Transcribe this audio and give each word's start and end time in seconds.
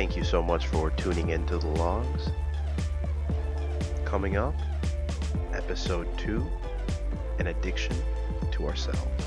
Thank 0.00 0.16
you 0.16 0.24
so 0.24 0.42
much 0.42 0.66
for 0.68 0.88
tuning 0.92 1.28
into 1.28 1.58
the 1.58 1.66
Logues. 1.66 2.32
Coming 4.06 4.38
up, 4.38 4.54
episode 5.52 6.08
2 6.16 6.50
An 7.38 7.48
Addiction 7.48 7.94
to 8.52 8.66
Ourselves. 8.66 9.26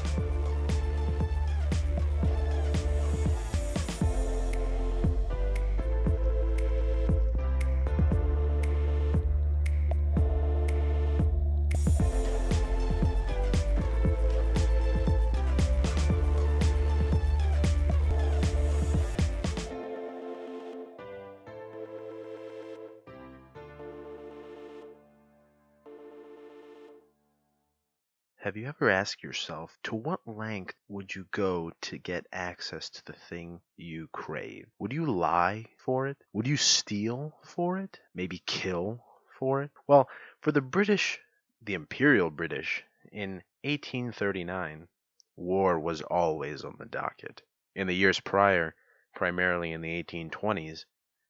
Asked 29.03 29.21
yourself 29.21 29.77
to 29.83 29.95
what 29.95 30.25
length 30.25 30.75
would 30.87 31.13
you 31.13 31.27
go 31.31 31.73
to 31.81 31.97
get 31.97 32.25
access 32.31 32.89
to 32.89 33.03
the 33.03 33.11
thing 33.11 33.59
you 33.75 34.07
crave? 34.13 34.69
Would 34.79 34.93
you 34.93 35.05
lie 35.05 35.65
for 35.77 36.07
it? 36.07 36.15
Would 36.31 36.47
you 36.47 36.55
steal 36.55 37.37
for 37.43 37.77
it? 37.79 37.99
Maybe 38.15 38.41
kill 38.45 39.03
for 39.37 39.61
it? 39.61 39.71
Well, 39.87 40.09
for 40.39 40.53
the 40.53 40.61
British, 40.61 41.19
the 41.61 41.73
Imperial 41.73 42.29
British, 42.29 42.85
in 43.11 43.43
1839, 43.63 44.87
war 45.35 45.77
was 45.77 46.01
always 46.03 46.63
on 46.63 46.77
the 46.79 46.85
docket. 46.85 47.41
In 47.75 47.87
the 47.87 47.93
years 47.93 48.21
prior, 48.21 48.73
primarily 49.13 49.73
in 49.73 49.81
the 49.81 50.01
1820s, 50.01 50.85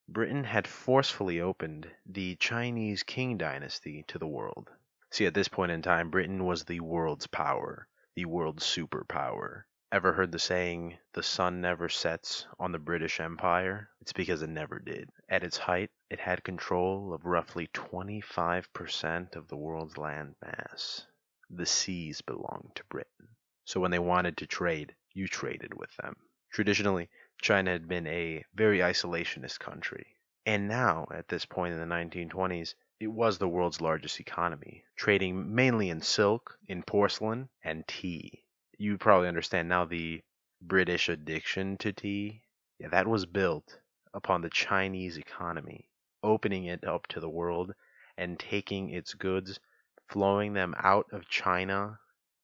Britain 0.08 0.44
had 0.44 0.67
forcefully 0.67 1.42
opened 1.42 1.89
the 2.05 2.36
Chinese 2.36 3.03
Qing 3.03 3.39
dynasty 3.39 4.03
to 4.09 4.20
the 4.20 4.28
world. 4.28 4.70
See, 5.14 5.28
at 5.28 5.36
this 5.36 5.47
point 5.47 5.72
in 5.72 5.83
time, 5.83 6.09
Britain 6.09 6.44
was 6.44 6.64
the 6.64 6.80
world's 6.80 7.28
power, 7.28 7.88
the 8.16 8.25
world's 8.25 8.66
superpower. 8.66 9.66
Ever 9.92 10.14
heard 10.14 10.31
the 10.31 10.39
saying, 10.39 10.97
the 11.14 11.22
sun 11.22 11.61
never 11.61 11.88
sets 11.88 12.47
on 12.58 12.72
the 12.72 12.80
British 12.80 13.20
Empire? 13.20 13.92
It's 14.02 14.11
because 14.11 14.42
it 14.42 14.50
never 14.50 14.80
did. 14.80 15.11
At 15.30 15.44
its 15.44 15.55
height, 15.55 15.92
it 16.09 16.20
had 16.20 16.44
control 16.44 17.14
of 17.14 17.28
roughly 17.28 17.67
25% 17.75 19.36
of 19.36 19.47
the 19.50 19.55
world's 19.55 20.00
land 20.00 20.33
mass. 20.42 21.05
The 21.48 21.67
seas 21.67 22.22
belonged 22.22 22.72
to 22.73 22.86
Britain. 22.86 23.27
So 23.66 23.80
when 23.80 23.92
they 23.92 24.00
wanted 24.00 24.38
to 24.38 24.48
trade, 24.48 24.95
you 25.14 25.27
traded 25.27 25.75
with 25.75 25.95
them. 25.98 26.16
Traditionally, 26.50 27.08
China 27.39 27.70
had 27.70 27.88
been 27.88 28.08
a 28.08 28.44
very 28.55 28.80
isolationist 28.80 29.59
country. 29.59 30.17
And 30.48 30.67
now, 30.67 31.05
at 31.14 31.27
this 31.27 31.45
point 31.45 31.75
in 31.75 31.80
the 31.80 31.95
1920s, 31.95 32.73
it 32.99 33.08
was 33.08 33.38
the 33.38 33.47
world's 33.47 33.81
largest 33.81 34.19
economy, 34.19 34.83
trading 34.95 35.53
mainly 35.53 35.89
in 35.89 36.02
silk, 36.02 36.58
in 36.67 36.83
porcelain, 36.83 37.49
and 37.63 37.88
tea. 37.88 38.45
You 38.77 38.97
probably 38.97 39.27
understand 39.27 39.67
now 39.67 39.86
the 39.86 40.22
British 40.61 41.09
addiction 41.09 41.77
to 41.77 41.91
tea. 41.91 42.44
Yeah, 42.80 42.89
that 42.89 43.08
was 43.08 43.25
built 43.25 43.80
upon 44.14 44.41
the 44.41 44.49
Chinese 44.49 45.17
economy, 45.17 45.89
opening 46.21 46.66
it 46.66 46.83
up 46.83 47.08
to 47.08 47.19
the 47.19 47.30
world 47.30 47.73
and 48.17 48.39
taking 48.39 48.89
its 48.89 49.14
goods, 49.14 49.59
flowing 50.08 50.53
them 50.53 50.75
out 50.77 51.08
of 51.11 51.27
China 51.27 51.99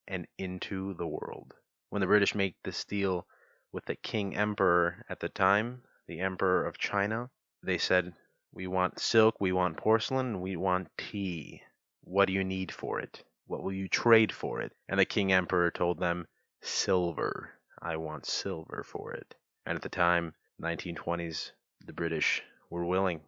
and 0.08 0.28
into 0.38 0.94
the 0.96 1.08
world. 1.08 1.54
When 1.90 2.02
the 2.02 2.08
British 2.08 2.36
make 2.36 2.56
this 2.64 2.84
deal 2.86 3.28
with 3.72 3.86
the 3.86 3.96
King 3.96 4.36
Emperor 4.36 5.06
at 5.08 5.20
the 5.20 5.30
time, 5.30 5.84
the 6.08 6.20
Emperor 6.20 6.66
of 6.66 6.78
China, 6.78 7.30
they 7.64 7.78
said, 7.78 8.14
we 8.52 8.66
want 8.68 9.00
silk, 9.00 9.40
we 9.40 9.52
want 9.52 9.78
porcelain, 9.78 10.42
we 10.42 10.56
want 10.56 10.90
tea. 10.98 11.62
What 12.04 12.26
do 12.26 12.34
you 12.34 12.44
need 12.44 12.72
for 12.72 13.00
it? 13.00 13.24
What 13.46 13.64
will 13.64 13.74
you 13.74 13.88
trade 13.88 14.32
for 14.32 14.60
it? 14.62 14.74
And 14.88 15.00
the 15.00 15.06
king 15.06 15.32
emperor 15.32 15.72
told 15.72 16.00
them, 16.00 16.28
Silver. 16.62 17.54
I 17.82 17.96
want 17.96 18.26
silver 18.26 18.84
for 18.84 19.14
it. 19.14 19.36
And 19.66 19.76
at 19.76 19.82
the 19.82 19.88
time, 19.90 20.34
1920s, 20.62 21.52
the 21.86 21.94
British 21.94 22.44
were 22.70 22.86
willing. 22.86 23.22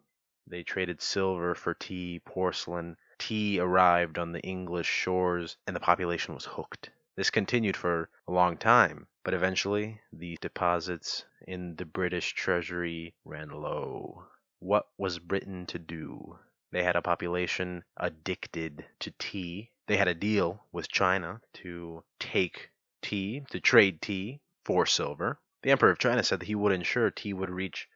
They 0.46 0.62
traded 0.62 1.00
silver 1.00 1.54
for 1.54 1.72
tea, 1.72 2.20
porcelain. 2.24 2.96
Tea 3.16 3.58
arrived 3.58 4.18
on 4.18 4.32
the 4.32 4.42
English 4.42 4.88
shores, 4.88 5.56
and 5.66 5.74
the 5.74 5.80
population 5.80 6.34
was 6.34 6.44
hooked. 6.44 6.90
This 7.14 7.30
continued 7.30 7.76
for 7.76 8.10
a 8.26 8.32
long 8.32 8.56
time, 8.56 9.06
but 9.22 9.34
eventually 9.34 10.00
the 10.12 10.36
deposits 10.40 11.24
in 11.46 11.76
the 11.76 11.86
British 11.86 12.34
treasury 12.34 13.14
ran 13.24 13.48
low. 13.48 14.26
What 14.64 14.86
was 14.96 15.18
Britain 15.18 15.66
to 15.66 15.78
do? 15.80 16.38
They 16.70 16.84
had 16.84 16.94
a 16.94 17.02
population 17.02 17.82
addicted 17.96 18.86
to 19.00 19.10
tea. 19.18 19.72
They 19.88 19.96
had 19.96 20.06
a 20.06 20.14
deal 20.14 20.68
with 20.70 20.86
China 20.86 21.40
to 21.54 22.04
take 22.20 22.70
tea, 23.00 23.44
to 23.50 23.58
trade 23.58 24.00
tea 24.00 24.40
for 24.64 24.86
silver. 24.86 25.40
The 25.62 25.72
Emperor 25.72 25.90
of 25.90 25.98
China 25.98 26.22
said 26.22 26.38
that 26.38 26.46
he 26.46 26.54
would 26.54 26.70
ensure 26.70 27.10
tea 27.10 27.32
would 27.32 27.50
reach 27.50 27.88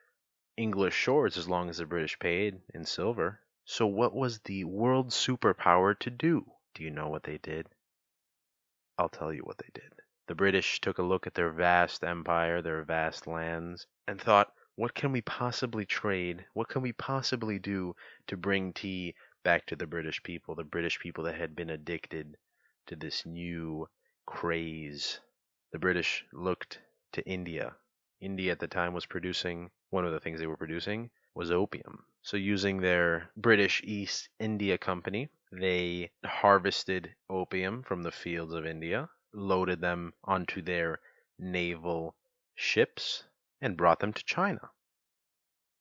English 0.57 0.97
shores 0.97 1.37
as 1.37 1.49
long 1.49 1.69
as 1.71 1.79
the 1.79 1.87
British 1.87 2.19
paid 2.19 2.61
in 2.75 2.85
silver. 2.85 3.43
So, 3.65 3.87
what 3.87 4.13
was 4.13 4.41
the 4.41 4.65
world 4.65 5.11
superpower 5.11 5.97
to 6.01 6.11
do? 6.11 6.51
Do 6.75 6.83
you 6.83 6.91
know 6.91 7.07
what 7.07 7.23
they 7.23 7.39
did? 7.39 7.69
I'll 8.99 9.09
tell 9.09 9.33
you 9.33 9.43
what 9.43 9.59
they 9.59 9.71
did. 9.73 9.93
The 10.27 10.35
British 10.35 10.81
took 10.81 10.99
a 10.99 11.05
look 11.05 11.29
at 11.29 11.35
their 11.35 11.53
vast 11.53 12.03
empire, 12.03 12.61
their 12.61 12.83
vast 12.83 13.29
lands, 13.29 13.87
and 14.09 14.21
thought, 14.21 14.53
what 14.77 14.95
can 14.95 15.11
we 15.11 15.23
possibly 15.23 15.87
trade? 15.87 16.45
What 16.53 16.69
can 16.69 16.83
we 16.83 16.93
possibly 16.93 17.59
do 17.59 17.97
to 18.27 18.37
bring 18.37 18.75
tea 18.75 19.15
back 19.43 19.65
to 19.67 19.77
the 19.77 19.87
British 19.87 20.23
people, 20.23 20.55
the 20.55 20.65
British 20.65 21.01
people 21.01 21.25
that 21.25 21.35
had 21.37 21.57
been 21.57 21.71
addicted 21.71 22.37
to 22.87 22.95
this 22.95 23.25
new 23.25 23.89
craze? 24.27 25.21
The 25.73 25.79
British 25.79 26.27
looked 26.31 26.79
to 27.13 27.27
India. 27.27 27.75
India 28.21 28.53
at 28.53 28.61
the 28.61 28.69
time 28.69 28.93
was 28.93 29.07
producing, 29.07 29.71
one 29.89 30.05
of 30.05 30.13
the 30.13 30.21
things 30.21 30.41
they 30.41 30.47
were 30.47 30.59
producing 30.59 31.11
was 31.35 31.51
opium. 31.51 32.05
So, 32.21 32.37
using 32.37 32.81
their 32.81 33.31
British 33.37 33.81
East 33.83 34.29
India 34.39 34.77
Company, 34.77 35.31
they 35.53 36.11
harvested 36.23 37.15
opium 37.31 37.83
from 37.83 38.03
the 38.03 38.13
fields 38.13 38.53
of 38.53 38.67
India, 38.67 39.09
loaded 39.33 39.81
them 39.81 40.13
onto 40.25 40.61
their 40.61 41.01
naval 41.39 42.15
ships, 42.55 43.25
and 43.61 43.77
brought 43.77 44.01
them 44.01 44.13
to 44.13 44.25
China. 44.25 44.71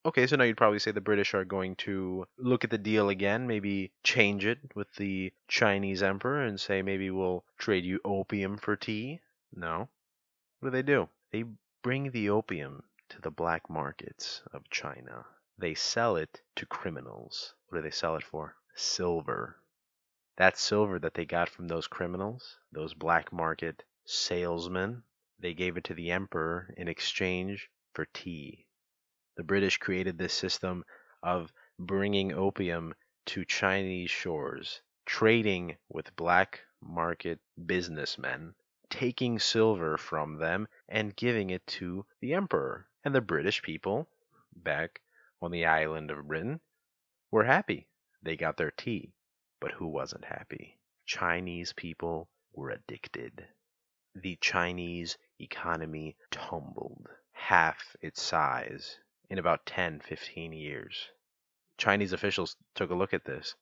Okay, 0.06 0.28
so 0.28 0.36
now 0.36 0.44
you'd 0.44 0.56
probably 0.56 0.78
say 0.78 0.91
the 0.91 1.02
British 1.02 1.34
are 1.34 1.46
going 1.46 1.75
to 1.78 2.28
look 2.38 2.63
at 2.63 2.69
the 2.69 2.78
deal 2.78 3.09
again, 3.09 3.47
maybe 3.47 3.91
change 4.03 4.46
it 4.46 4.59
with 4.75 4.94
the 4.97 5.34
Chinese 5.47 6.03
emperor 6.03 6.44
and 6.44 6.59
say 6.59 6.84
maybe 6.84 7.09
we'll 7.09 7.44
trade 7.58 7.84
you 7.84 8.00
opium 8.06 8.58
for 8.58 8.75
tea. 8.75 9.19
No. 9.52 9.90
What 10.59 10.69
do 10.69 10.72
they 10.72 10.84
do? 10.84 11.09
They 11.31 11.46
bring 11.81 12.12
the 12.12 12.30
opium 12.30 12.84
to 13.09 13.19
the 13.19 13.31
black 13.31 13.68
markets 13.68 14.44
of 14.53 14.69
China. 14.69 15.25
They 15.58 15.74
sell 15.74 16.18
it 16.18 16.41
to 16.58 16.66
criminals. 16.68 17.56
What 17.68 17.80
do 17.80 17.81
they 17.81 17.91
sell 17.91 18.16
it 18.16 18.24
for? 18.24 18.56
Silver. 18.75 19.56
That 20.38 20.58
silver 20.58 21.00
that 21.00 21.16
they 21.16 21.25
got 21.25 21.50
from 21.50 21.68
those 21.68 21.88
criminals, 21.88 22.59
those 22.72 22.94
black 22.94 23.34
market 23.34 23.84
salesmen, 24.06 25.03
they 25.40 25.53
gave 25.53 25.78
it 25.78 25.84
to 25.84 25.94
the 25.94 26.12
emperor 26.12 26.73
in 26.78 26.88
exchange 26.88 27.69
for 27.94 28.06
tea. 28.06 28.66
The 29.35 29.44
British 29.44 29.78
created 29.78 30.18
this 30.18 30.34
system 30.34 30.85
of 31.22 31.51
bringing 31.78 32.31
opium 32.31 32.96
to 33.25 33.44
Chinese 33.44 34.09
shores, 34.09 34.81
trading 35.05 35.78
with 35.90 36.16
black 36.16 36.61
market 36.82 37.40
businessmen, 37.66 38.55
taking 38.90 39.40
silver 39.40 39.97
from 39.97 40.37
them 40.37 40.67
and 40.87 41.16
giving 41.16 41.49
it 41.49 41.66
to 41.67 42.05
the 42.22 42.34
emperor. 42.34 42.87
And 43.03 43.14
the 43.14 43.22
British 43.22 43.61
people, 43.61 44.08
back 44.55 45.02
on 45.41 45.52
the 45.52 45.66
island 45.66 46.11
of 46.11 46.28
Britain, 46.28 46.61
were 47.29 47.43
happy. 47.43 47.87
They 48.23 48.37
got 48.37 48.58
their 48.58 48.72
tea. 48.72 49.14
But 49.59 49.72
who 49.72 49.87
wasn't 49.87 50.26
happy? 50.26 50.79
Chinese 51.05 51.73
people 51.73 52.29
were 52.53 52.70
addicted 52.70 53.47
the 54.16 54.38
Chinese 54.38 55.17
economy 55.41 56.16
tumbled 56.32 57.09
half 57.34 57.97
its 58.02 58.22
size 58.22 58.97
in 59.29 59.38
about 59.38 59.66
10, 59.66 60.00
15 60.00 60.53
years. 60.53 61.09
Chinese 61.78 62.14
officials 62.14 62.56
took 62.76 62.90
a 62.90 62.96
look 62.96 63.14
at 63.14 63.26
this. 63.26 63.56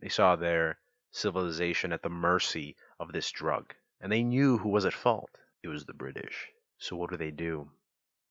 They 0.00 0.08
saw 0.08 0.34
their 0.34 0.80
civilization 1.12 1.92
at 1.92 2.02
the 2.02 2.08
mercy 2.08 2.74
of 2.98 3.12
this 3.12 3.30
drug, 3.30 3.74
and 4.00 4.10
they 4.10 4.24
knew 4.24 4.58
who 4.58 4.70
was 4.70 4.84
at 4.84 4.92
fault. 4.92 5.30
It 5.62 5.68
was 5.68 5.84
the 5.84 5.94
British. 5.94 6.48
So 6.78 6.96
what 6.96 7.10
do 7.10 7.16
they 7.16 7.30
do? 7.30 7.70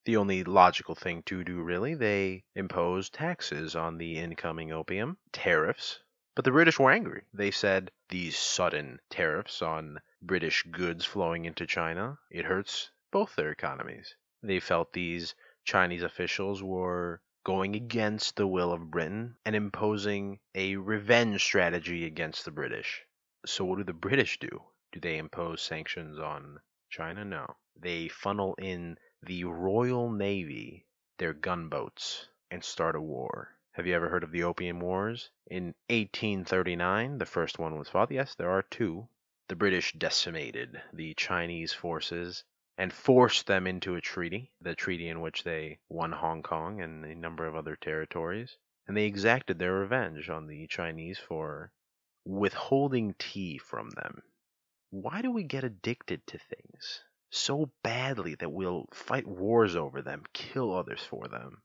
The 0.04 0.18
only 0.18 0.44
logical 0.44 0.96
thing 0.96 1.24
to 1.24 1.44
do, 1.44 1.62
really, 1.62 1.94
they 1.94 2.44
imposed 2.54 3.14
taxes 3.14 3.78
on 3.78 3.98
the 3.98 4.18
incoming 4.18 4.74
opium, 4.74 5.18
tariffs. 5.32 6.02
But 6.36 6.44
the 6.44 6.52
British 6.52 6.80
were 6.80 6.92
angry. 6.92 7.24
They 7.34 7.52
said 7.52 7.92
these 8.10 8.38
sudden 8.38 9.00
tariffs 9.10 9.62
on 9.62 10.02
British 10.24 10.64
goods 10.70 11.04
flowing 11.04 11.46
into 11.46 11.66
China, 11.66 12.20
it 12.30 12.46
hurts 12.46 12.92
both 13.10 13.36
their 13.36 13.52
economies. 13.52 14.16
They 14.44 14.60
felt 14.60 14.94
these 14.94 15.34
Chinese 15.64 16.04
officials 16.04 16.62
were 16.62 17.22
going 17.44 17.76
against 17.76 18.36
the 18.36 18.46
will 18.46 18.72
of 18.72 18.92
Britain 18.92 19.36
and 19.46 19.56
imposing 19.56 20.40
a 20.54 20.76
revenge 20.76 21.44
strategy 21.44 22.06
against 22.06 22.46
the 22.46 22.52
British. 22.52 23.04
So, 23.48 23.66
what 23.66 23.80
do 23.80 23.84
the 23.84 23.94
British 23.94 24.38
do? 24.38 24.64
Do 24.92 25.00
they 25.00 25.18
impose 25.18 25.64
sanctions 25.64 26.20
on 26.20 26.60
China? 26.90 27.26
No. 27.26 27.56
They 27.76 28.08
funnel 28.08 28.54
in 28.60 29.00
the 29.24 29.46
Royal 29.46 30.12
Navy, 30.12 30.86
their 31.18 31.34
gunboats, 31.34 32.28
and 32.52 32.64
start 32.64 32.96
a 32.96 33.02
war. 33.02 33.58
Have 33.72 33.88
you 33.88 33.96
ever 33.96 34.10
heard 34.10 34.24
of 34.24 34.32
the 34.32 34.44
Opium 34.44 34.80
Wars? 34.80 35.32
In 35.48 35.74
1839, 35.90 37.18
the 37.18 37.26
first 37.26 37.58
one 37.58 37.76
was 37.76 37.90
fought. 37.90 38.12
Yes, 38.12 38.36
there 38.36 38.52
are 38.52 38.62
two. 38.62 39.08
The 39.52 39.58
British 39.58 39.92
decimated 39.92 40.82
the 40.94 41.14
Chinese 41.16 41.74
forces 41.74 42.46
and 42.78 42.94
forced 42.94 43.48
them 43.48 43.68
into 43.68 43.96
a 43.96 44.00
treaty, 44.00 44.54
the 44.62 44.76
treaty 44.76 45.10
in 45.10 45.20
which 45.20 45.44
they 45.44 45.80
won 45.90 46.14
Hong 46.14 46.42
Kong 46.42 46.80
and 46.80 47.04
a 47.04 47.14
number 47.14 47.46
of 47.46 47.54
other 47.58 47.76
territories. 47.76 48.56
And 48.88 48.96
they 48.96 49.04
exacted 49.08 49.60
their 49.60 49.74
revenge 49.74 50.30
on 50.30 50.48
the 50.48 50.68
Chinese 50.68 51.20
for 51.20 51.74
withholding 52.24 53.14
tea 53.16 53.58
from 53.58 53.90
them. 53.90 54.24
Why 54.90 55.22
do 55.22 55.32
we 55.32 55.44
get 55.44 55.66
addicted 55.66 56.26
to 56.28 56.38
things 56.38 57.04
so 57.30 57.74
badly 57.84 58.36
that 58.36 58.54
we'll 58.54 58.88
fight 58.94 59.28
wars 59.28 59.76
over 59.76 60.02
them, 60.02 60.24
kill 60.32 60.74
others 60.74 61.04
for 61.04 61.28
them? 61.28 61.62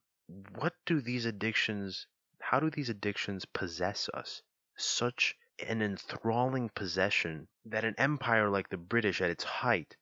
What 0.56 0.75
do 0.87 1.00
these 1.00 1.25
addictions, 1.25 2.09
how 2.41 2.59
do 2.59 2.69
these 2.69 2.88
addictions 2.91 3.44
possess 3.44 4.09
us? 4.09 4.43
Such 4.75 5.37
an 5.58 5.81
enthralling 5.82 6.69
possession 6.69 7.49
that 7.64 7.85
an 7.85 7.94
empire 7.99 8.49
like 8.49 8.69
the 8.69 8.76
British 8.76 9.20
at 9.20 9.31
its 9.31 9.44
height 9.44 9.97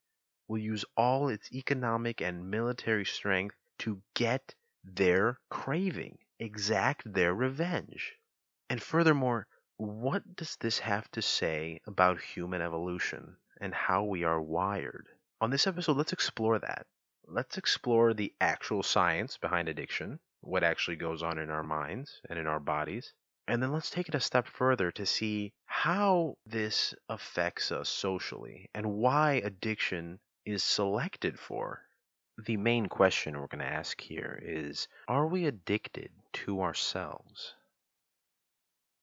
will 0.48 0.58
use 0.58 0.84
all 0.96 1.28
its 1.28 1.52
economic 1.52 2.20
and 2.20 2.50
military 2.50 3.04
strength 3.04 3.56
to 3.78 4.02
get 4.14 4.54
their 4.82 5.38
craving, 5.48 6.18
exact 6.38 7.10
their 7.12 7.34
revenge. 7.34 8.14
And 8.68 8.82
furthermore, 8.82 9.46
what 9.76 10.36
does 10.36 10.56
this 10.56 10.78
have 10.78 11.10
to 11.12 11.22
say 11.22 11.80
about 11.86 12.20
human 12.20 12.60
evolution 12.60 13.36
and 13.60 13.74
how 13.74 14.04
we 14.04 14.24
are 14.24 14.40
wired? 14.40 15.08
On 15.40 15.50
this 15.50 15.66
episode, 15.66 15.96
let's 15.96 16.12
explore 16.12 16.58
that. 16.58 16.86
Let's 17.26 17.56
explore 17.56 18.12
the 18.12 18.34
actual 18.40 18.82
science 18.82 19.38
behind 19.38 19.68
addiction, 19.68 20.20
what 20.40 20.62
actually 20.62 20.96
goes 20.96 21.22
on 21.22 21.38
in 21.38 21.50
our 21.50 21.62
minds 21.62 22.20
and 22.28 22.38
in 22.38 22.46
our 22.46 22.60
bodies. 22.60 23.12
And 23.46 23.62
then 23.62 23.72
let's 23.72 23.90
take 23.90 24.08
it 24.08 24.14
a 24.14 24.20
step 24.20 24.46
further 24.46 24.90
to 24.92 25.04
see 25.04 25.52
how 25.66 26.38
this 26.46 26.94
affects 27.10 27.70
us 27.70 27.90
socially 27.90 28.70
and 28.74 28.94
why 28.94 29.34
addiction 29.34 30.18
is 30.46 30.64
selected 30.64 31.38
for. 31.38 31.86
The 32.38 32.56
main 32.56 32.86
question 32.86 33.38
we're 33.38 33.46
going 33.46 33.58
to 33.58 33.66
ask 33.66 34.00
here 34.00 34.40
is 34.42 34.88
Are 35.08 35.26
we 35.26 35.44
addicted 35.44 36.10
to 36.44 36.62
ourselves? 36.62 37.54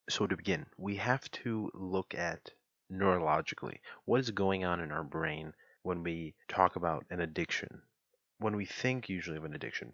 So, 0.10 0.26
to 0.26 0.36
begin, 0.36 0.66
we 0.76 0.96
have 0.96 1.30
to 1.32 1.70
look 1.76 2.16
at 2.16 2.52
neurologically 2.92 3.80
what 4.06 4.20
is 4.22 4.32
going 4.32 4.66
on 4.66 4.80
in 4.80 4.92
our 4.92 5.04
brain 5.04 5.54
when 5.84 6.02
we 6.02 6.34
talk 6.48 6.76
about 6.76 7.06
an 7.12 7.22
addiction. 7.22 7.84
When 8.40 8.56
we 8.56 8.66
think 8.66 9.08
usually 9.08 9.38
of 9.38 9.46
an 9.46 9.54
addiction, 9.54 9.94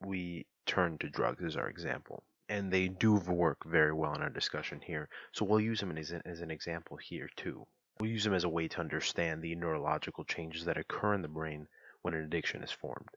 we 0.00 0.46
turn 0.66 0.98
to 0.98 1.08
drugs 1.08 1.42
as 1.42 1.56
our 1.56 1.68
example. 1.68 2.24
And 2.48 2.72
they 2.72 2.88
do 2.88 3.14
work 3.14 3.64
very 3.64 3.92
well 3.92 4.14
in 4.14 4.22
our 4.22 4.30
discussion 4.30 4.80
here. 4.80 5.08
So 5.32 5.44
we'll 5.44 5.60
use 5.60 5.80
them 5.80 5.96
as 5.96 6.12
an, 6.12 6.22
as 6.24 6.40
an 6.40 6.50
example 6.50 6.96
here 6.96 7.28
too. 7.36 7.66
We'll 7.98 8.10
use 8.10 8.24
them 8.24 8.34
as 8.34 8.44
a 8.44 8.48
way 8.48 8.68
to 8.68 8.80
understand 8.80 9.42
the 9.42 9.54
neurological 9.54 10.24
changes 10.24 10.64
that 10.64 10.76
occur 10.76 11.14
in 11.14 11.22
the 11.22 11.28
brain 11.28 11.66
when 12.02 12.14
an 12.14 12.22
addiction 12.22 12.62
is 12.62 12.70
formed. 12.70 13.08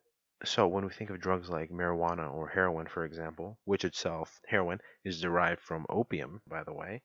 So, 0.45 0.67
when 0.67 0.85
we 0.85 0.91
think 0.91 1.09
of 1.09 1.19
drugs 1.19 1.49
like 1.49 1.69
marijuana 1.69 2.33
or 2.33 2.47
heroin, 2.47 2.87
for 2.87 3.03
example, 3.03 3.59
which 3.65 3.83
itself, 3.83 4.39
heroin, 4.47 4.79
is 5.03 5.19
derived 5.19 5.59
from 5.59 5.85
opium, 5.89 6.41
by 6.47 6.63
the 6.63 6.73
way, 6.73 7.01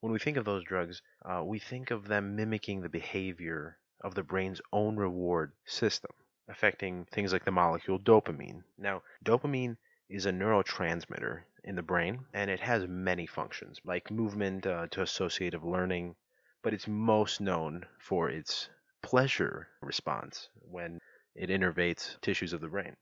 when 0.00 0.10
we 0.10 0.18
think 0.18 0.36
of 0.38 0.46
those 0.46 0.64
drugs, 0.64 1.02
uh, 1.24 1.44
we 1.44 1.58
think 1.58 1.90
of 1.90 2.08
them 2.08 2.34
mimicking 2.34 2.80
the 2.80 2.88
behavior 2.88 3.78
of 4.00 4.14
the 4.14 4.22
brain's 4.22 4.60
own 4.72 4.96
reward 4.96 5.52
system, 5.64 6.10
affecting 6.48 7.04
things 7.04 7.32
like 7.32 7.44
the 7.44 7.52
molecule 7.52 7.98
dopamine. 7.98 8.64
Now, 8.78 9.02
dopamine 9.22 9.76
is 10.08 10.26
a 10.26 10.32
neurotransmitter 10.32 11.42
in 11.64 11.76
the 11.76 11.82
brain, 11.82 12.24
and 12.32 12.50
it 12.50 12.60
has 12.60 12.86
many 12.88 13.26
functions, 13.26 13.80
like 13.84 14.10
movement 14.10 14.66
uh, 14.66 14.86
to 14.88 15.02
associative 15.02 15.64
learning, 15.64 16.16
but 16.62 16.74
it's 16.74 16.88
most 16.88 17.40
known 17.40 17.86
for 17.98 18.28
its 18.28 18.68
pleasure 19.02 19.68
response 19.80 20.48
when 20.60 20.98
it 21.34 21.50
innervates 21.50 22.20
tissues 22.20 22.52
of 22.52 22.60
the 22.60 22.68
brain. 22.68 22.96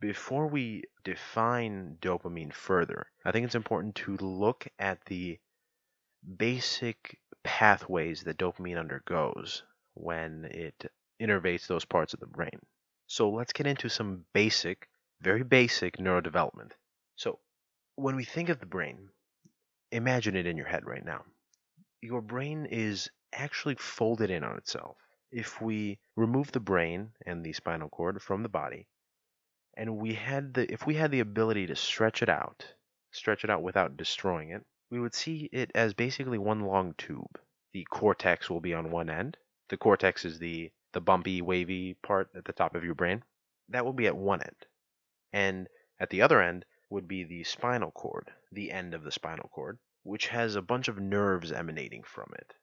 Before 0.00 0.46
we 0.46 0.84
define 1.04 1.98
dopamine 2.00 2.52
further, 2.52 3.06
I 3.24 3.32
think 3.32 3.44
it's 3.44 3.54
important 3.54 3.94
to 3.96 4.16
look 4.16 4.66
at 4.78 5.04
the 5.06 5.38
basic 6.36 7.18
pathways 7.42 8.22
that 8.24 8.38
dopamine 8.38 8.78
undergoes 8.78 9.62
when 9.94 10.44
it 10.46 10.90
innervates 11.20 11.66
those 11.66 11.84
parts 11.84 12.12
of 12.12 12.20
the 12.20 12.26
brain. 12.26 12.60
So 13.06 13.30
let's 13.30 13.52
get 13.52 13.66
into 13.66 13.88
some 13.88 14.24
basic, 14.32 14.88
very 15.20 15.44
basic 15.44 15.96
neurodevelopment. 15.98 16.72
So 17.14 17.38
when 17.96 18.14
we 18.14 18.24
think 18.24 18.50
of 18.50 18.60
the 18.60 18.66
brain, 18.66 19.08
imagine 19.90 20.36
it 20.36 20.46
in 20.46 20.56
your 20.56 20.66
head 20.66 20.86
right 20.86 21.04
now. 21.04 21.24
Your 22.02 22.20
brain 22.20 22.66
is 22.66 23.10
actually 23.32 23.74
folded 23.76 24.30
in 24.30 24.44
on 24.44 24.56
itself 24.58 24.96
if 25.32 25.60
we 25.60 25.98
remove 26.14 26.52
the 26.52 26.60
brain 26.60 27.12
and 27.24 27.44
the 27.44 27.52
spinal 27.52 27.88
cord 27.88 28.22
from 28.22 28.42
the 28.42 28.48
body, 28.48 28.86
and 29.76 29.96
we 29.96 30.14
had 30.14 30.54
the 30.54 30.70
if 30.72 30.86
we 30.86 30.94
had 30.94 31.10
the 31.10 31.20
ability 31.20 31.66
to 31.66 31.76
stretch 31.76 32.22
it 32.22 32.28
out, 32.28 32.66
stretch 33.10 33.44
it 33.44 33.50
out 33.50 33.62
without 33.62 33.96
destroying 33.96 34.50
it, 34.50 34.64
we 34.90 35.00
would 35.00 35.14
see 35.14 35.48
it 35.52 35.70
as 35.74 35.94
basically 35.94 36.38
one 36.38 36.60
long 36.60 36.94
tube. 36.98 37.40
The 37.72 37.84
cortex 37.90 38.48
will 38.48 38.60
be 38.60 38.74
on 38.74 38.90
one 38.90 39.10
end. 39.10 39.36
The 39.68 39.76
cortex 39.78 40.24
is 40.24 40.38
the 40.38 40.70
the 40.92 41.00
bumpy, 41.00 41.42
wavy 41.42 41.94
part 41.94 42.28
at 42.36 42.44
the 42.44 42.52
top 42.52 42.74
of 42.74 42.84
your 42.84 42.94
brain. 42.94 43.22
That 43.70 43.84
will 43.84 43.92
be 43.92 44.06
at 44.06 44.16
one 44.16 44.42
end. 44.42 44.66
And 45.32 45.68
at 45.98 46.10
the 46.10 46.22
other 46.22 46.40
end 46.40 46.64
would 46.90 47.08
be 47.08 47.24
the 47.24 47.44
spinal 47.44 47.90
cord, 47.90 48.30
the 48.52 48.70
end 48.70 48.94
of 48.94 49.02
the 49.02 49.12
spinal 49.12 49.48
cord, 49.52 49.78
which 50.02 50.28
has 50.28 50.54
a 50.54 50.62
bunch 50.62 50.88
of 50.88 50.98
nerves 50.98 51.50
emanating 51.52 52.02
from 52.02 52.32
it. 52.38 52.54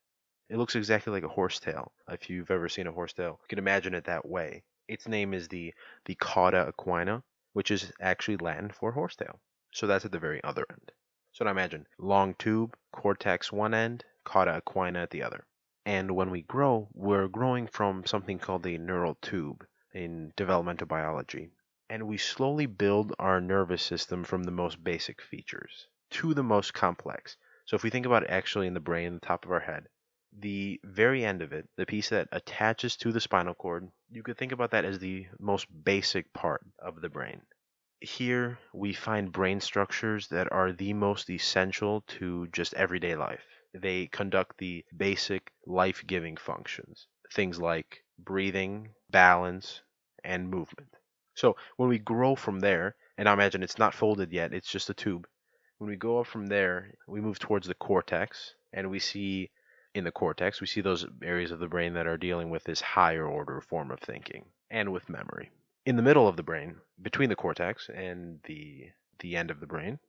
It 0.50 0.58
looks 0.58 0.76
exactly 0.76 1.12
like 1.12 1.24
a 1.24 1.30
horsetail. 1.30 1.92
If 2.10 2.30
you've 2.30 2.52
ever 2.52 2.70
seen 2.70 2.88
a 2.88 2.92
horsetail, 2.92 3.40
you 3.42 3.48
can 3.48 3.60
imagine 3.60 3.94
it 3.94 4.06
that 4.06 4.26
way. 4.26 4.64
Its 4.88 5.08
name 5.08 5.34
is 5.34 5.48
the, 5.48 5.74
the 6.06 6.16
cauda 6.16 6.72
equina, 6.72 7.24
which 7.54 7.72
is 7.72 7.92
actually 8.00 8.38
Latin 8.38 8.70
for 8.70 8.92
horsetail. 8.92 9.40
So 9.72 9.88
that's 9.88 10.06
at 10.06 10.12
the 10.12 10.20
very 10.20 10.44
other 10.44 10.66
end. 10.70 10.92
So 11.32 11.46
now 11.46 11.52
imagine 11.52 11.88
long 11.98 12.36
tube, 12.36 12.76
cortex 12.92 13.52
one 13.52 13.74
end, 13.74 14.06
cauda 14.26 14.62
equina 14.62 15.04
at 15.04 15.10
the 15.10 15.24
other. 15.24 15.46
And 15.86 16.12
when 16.12 16.30
we 16.30 16.44
grow, 16.44 16.88
we're 16.94 17.28
growing 17.28 17.68
from 17.68 18.06
something 18.06 18.40
called 18.40 18.64
the 18.64 18.78
neural 18.78 19.16
tube 19.16 19.66
in 19.94 20.32
developmental 20.36 20.88
biology. 20.88 21.50
And 21.94 22.08
we 22.08 22.18
slowly 22.18 22.66
build 22.66 23.14
our 23.20 23.40
nervous 23.40 23.84
system 23.84 24.24
from 24.24 24.46
the 24.46 24.52
most 24.52 24.84
basic 24.84 25.22
features 25.22 25.88
to 26.10 26.34
the 26.34 26.42
most 26.42 26.74
complex. 26.74 27.38
So 27.66 27.76
if 27.76 27.84
we 27.84 27.92
think 27.92 28.08
about 28.08 28.24
it 28.24 28.32
actually 28.32 28.66
in 28.66 28.74
the 28.74 28.80
brain, 28.80 29.14
the 29.14 29.20
top 29.20 29.46
of 29.46 29.52
our 29.52 29.60
head, 29.60 29.88
the 30.32 30.82
very 30.84 31.24
end 31.24 31.44
of 31.44 31.54
it, 31.54 31.70
the 31.76 31.86
piece 31.86 32.10
that 32.10 32.30
attaches 32.32 32.98
to 32.98 33.12
the 33.12 33.20
spinal 33.22 33.54
cord, 33.54 33.92
you 34.10 34.24
could 34.24 34.40
think 34.40 34.52
about 34.52 34.72
that 34.72 34.86
as 34.86 34.98
the 34.98 35.28
most 35.40 35.68
basic 35.84 36.34
part 36.34 36.66
of 36.80 37.00
the 37.00 37.10
brain. 37.10 37.44
Here 38.00 38.58
we 38.74 38.94
find 38.94 39.32
brain 39.32 39.62
structures 39.62 40.28
that 40.30 40.52
are 40.52 40.72
the 40.74 40.94
most 40.94 41.30
essential 41.30 42.02
to 42.18 42.48
just 42.48 42.74
everyday 42.74 43.16
life. 43.16 43.46
They 43.72 44.08
conduct 44.08 44.58
the 44.58 44.84
basic 44.98 45.52
life 45.68 46.04
giving 46.08 46.38
functions, 46.38 47.06
things 47.32 47.60
like 47.60 48.04
breathing, 48.18 48.96
balance, 49.12 49.84
and 50.24 50.50
movement. 50.50 50.90
So 51.36 51.56
when 51.78 51.90
we 51.90 52.00
grow 52.00 52.36
from 52.36 52.60
there, 52.60 52.96
and 53.18 53.28
I 53.28 53.34
imagine 53.34 53.64
it's 53.64 53.80
not 53.80 53.94
folded 53.94 54.32
yet, 54.32 54.54
it's 54.54 54.70
just 54.70 54.90
a 54.90 54.94
tube. 54.94 55.28
When 55.78 55.90
we 55.90 55.96
go 55.96 56.20
up 56.20 56.28
from 56.28 56.48
there, 56.48 56.94
we 57.08 57.22
move 57.22 57.40
towards 57.40 57.68
the 57.68 57.74
cortex, 57.74 58.56
and 58.72 58.90
we 58.90 59.00
see 59.00 59.52
in 59.96 60.04
the 60.04 60.12
cortex, 60.12 60.60
we 60.62 60.68
see 60.68 60.82
those 60.82 61.06
areas 61.22 61.52
of 61.52 61.60
the 61.60 61.68
brain 61.68 61.94
that 61.94 62.08
are 62.08 62.18
dealing 62.18 62.50
with 62.50 62.64
this 62.64 62.82
higher 62.82 63.28
order 63.28 63.62
form 63.62 63.92
of 63.92 64.00
thinking 64.00 64.46
and 64.72 64.92
with 64.92 65.10
memory. 65.10 65.52
In 65.86 65.96
the 65.96 66.02
middle 66.02 66.28
of 66.28 66.38
the 66.38 66.44
brain, 66.44 66.78
between 67.02 67.30
the 67.30 67.36
cortex 67.36 67.90
and 67.94 68.40
the 68.46 68.90
the 69.20 69.36
end 69.36 69.52
of 69.52 69.60
the 69.60 69.68
brain, 69.68 70.00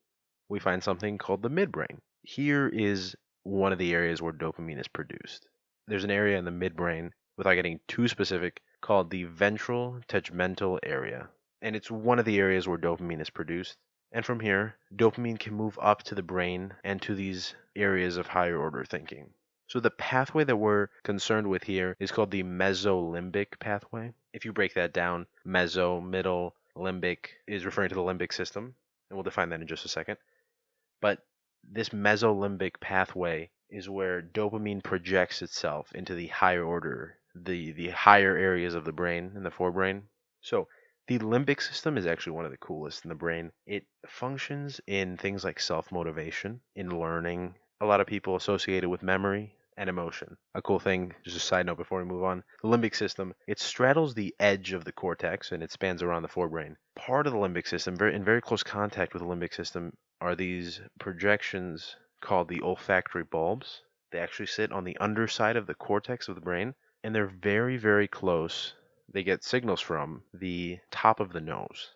we 0.48 0.58
find 0.58 0.82
something 0.82 1.18
called 1.18 1.42
the 1.42 1.50
midbrain. 1.50 1.98
Here 2.22 2.68
is 2.68 3.14
one 3.42 3.72
of 3.72 3.78
the 3.78 3.92
areas 3.92 4.22
where 4.22 4.32
dopamine 4.32 4.80
is 4.80 4.88
produced. 4.88 5.46
There's 5.86 6.04
an 6.04 6.10
area 6.10 6.38
in 6.38 6.44
the 6.44 6.50
midbrain, 6.50 7.10
without 7.36 7.54
getting 7.54 7.80
too 7.86 8.08
specific, 8.08 8.62
called 8.84 9.08
the 9.08 9.24
ventral 9.24 9.98
tegmental 10.06 10.78
area. 10.82 11.30
And 11.62 11.74
it's 11.74 11.90
one 11.90 12.18
of 12.18 12.26
the 12.26 12.38
areas 12.38 12.68
where 12.68 12.76
dopamine 12.76 13.22
is 13.22 13.30
produced. 13.30 13.78
And 14.12 14.26
from 14.26 14.40
here, 14.40 14.76
dopamine 14.94 15.40
can 15.40 15.54
move 15.54 15.78
up 15.80 16.02
to 16.02 16.14
the 16.14 16.22
brain 16.22 16.74
and 16.84 17.00
to 17.00 17.14
these 17.14 17.54
areas 17.74 18.18
of 18.18 18.26
higher 18.26 18.58
order 18.58 18.84
thinking. 18.84 19.32
So 19.68 19.80
the 19.80 19.90
pathway 19.90 20.44
that 20.44 20.56
we're 20.56 20.88
concerned 21.02 21.48
with 21.48 21.62
here 21.64 21.96
is 21.98 22.12
called 22.12 22.30
the 22.30 22.42
mesolimbic 22.42 23.58
pathway. 23.58 24.12
If 24.34 24.44
you 24.44 24.52
break 24.52 24.74
that 24.74 24.92
down, 24.92 25.28
meso, 25.46 26.06
middle, 26.06 26.54
limbic 26.76 27.28
is 27.46 27.64
referring 27.64 27.88
to 27.88 27.94
the 27.94 28.02
limbic 28.02 28.34
system. 28.34 28.74
and 29.08 29.16
we'll 29.16 29.22
define 29.22 29.48
that 29.48 29.62
in 29.62 29.66
just 29.66 29.86
a 29.86 29.88
second. 29.88 30.18
But 31.00 31.24
this 31.62 31.88
mesolimbic 31.88 32.80
pathway 32.80 33.48
is 33.70 33.88
where 33.88 34.20
dopamine 34.20 34.84
projects 34.84 35.40
itself 35.40 35.90
into 35.94 36.14
the 36.14 36.26
higher 36.26 36.62
order, 36.62 37.16
the 37.34 37.72
the 37.72 37.90
higher 37.90 38.36
areas 38.36 38.74
of 38.74 38.84
the 38.84 38.92
brain 38.92 39.32
in 39.34 39.42
the 39.42 39.50
forebrain. 39.50 40.02
So 40.40 40.68
the 41.06 41.18
limbic 41.18 41.60
system 41.60 41.98
is 41.98 42.06
actually 42.06 42.32
one 42.32 42.44
of 42.44 42.50
the 42.50 42.56
coolest 42.56 43.04
in 43.04 43.08
the 43.08 43.14
brain. 43.14 43.52
It 43.66 43.86
functions 44.06 44.80
in 44.86 45.16
things 45.16 45.44
like 45.44 45.60
self 45.60 45.90
motivation, 45.90 46.60
in 46.76 46.98
learning. 46.98 47.56
A 47.80 47.86
lot 47.86 48.00
of 48.00 48.06
people 48.06 48.36
associate 48.36 48.84
it 48.84 48.88
with 48.88 49.02
memory 49.02 49.56
and 49.76 49.90
emotion. 49.90 50.36
A 50.54 50.62
cool 50.62 50.78
thing, 50.78 51.12
just 51.24 51.36
a 51.36 51.40
side 51.40 51.66
note 51.66 51.76
before 51.76 51.98
we 51.98 52.04
move 52.04 52.22
on 52.22 52.44
the 52.62 52.68
limbic 52.68 52.94
system, 52.94 53.34
it 53.48 53.58
straddles 53.58 54.14
the 54.14 54.34
edge 54.38 54.72
of 54.72 54.84
the 54.84 54.92
cortex 54.92 55.50
and 55.50 55.62
it 55.62 55.72
spans 55.72 56.02
around 56.02 56.22
the 56.22 56.28
forebrain. 56.28 56.76
Part 56.94 57.26
of 57.26 57.32
the 57.32 57.38
limbic 57.38 57.66
system, 57.66 57.96
very, 57.96 58.14
in 58.14 58.24
very 58.24 58.40
close 58.40 58.62
contact 58.62 59.12
with 59.12 59.22
the 59.22 59.28
limbic 59.28 59.52
system, 59.52 59.96
are 60.20 60.36
these 60.36 60.80
projections 61.00 61.96
called 62.20 62.48
the 62.48 62.62
olfactory 62.62 63.24
bulbs. 63.24 63.82
They 64.12 64.20
actually 64.20 64.46
sit 64.46 64.70
on 64.70 64.84
the 64.84 64.96
underside 64.98 65.56
of 65.56 65.66
the 65.66 65.74
cortex 65.74 66.28
of 66.28 66.36
the 66.36 66.40
brain 66.40 66.74
and 67.04 67.14
they're 67.14 67.26
very, 67.26 67.76
very 67.76 68.08
close 68.08 68.74
they 69.12 69.22
get 69.22 69.44
signals 69.44 69.80
from 69.80 70.24
the 70.32 70.78
top 70.90 71.20
of 71.20 71.32
the 71.32 71.40
nose. 71.40 71.94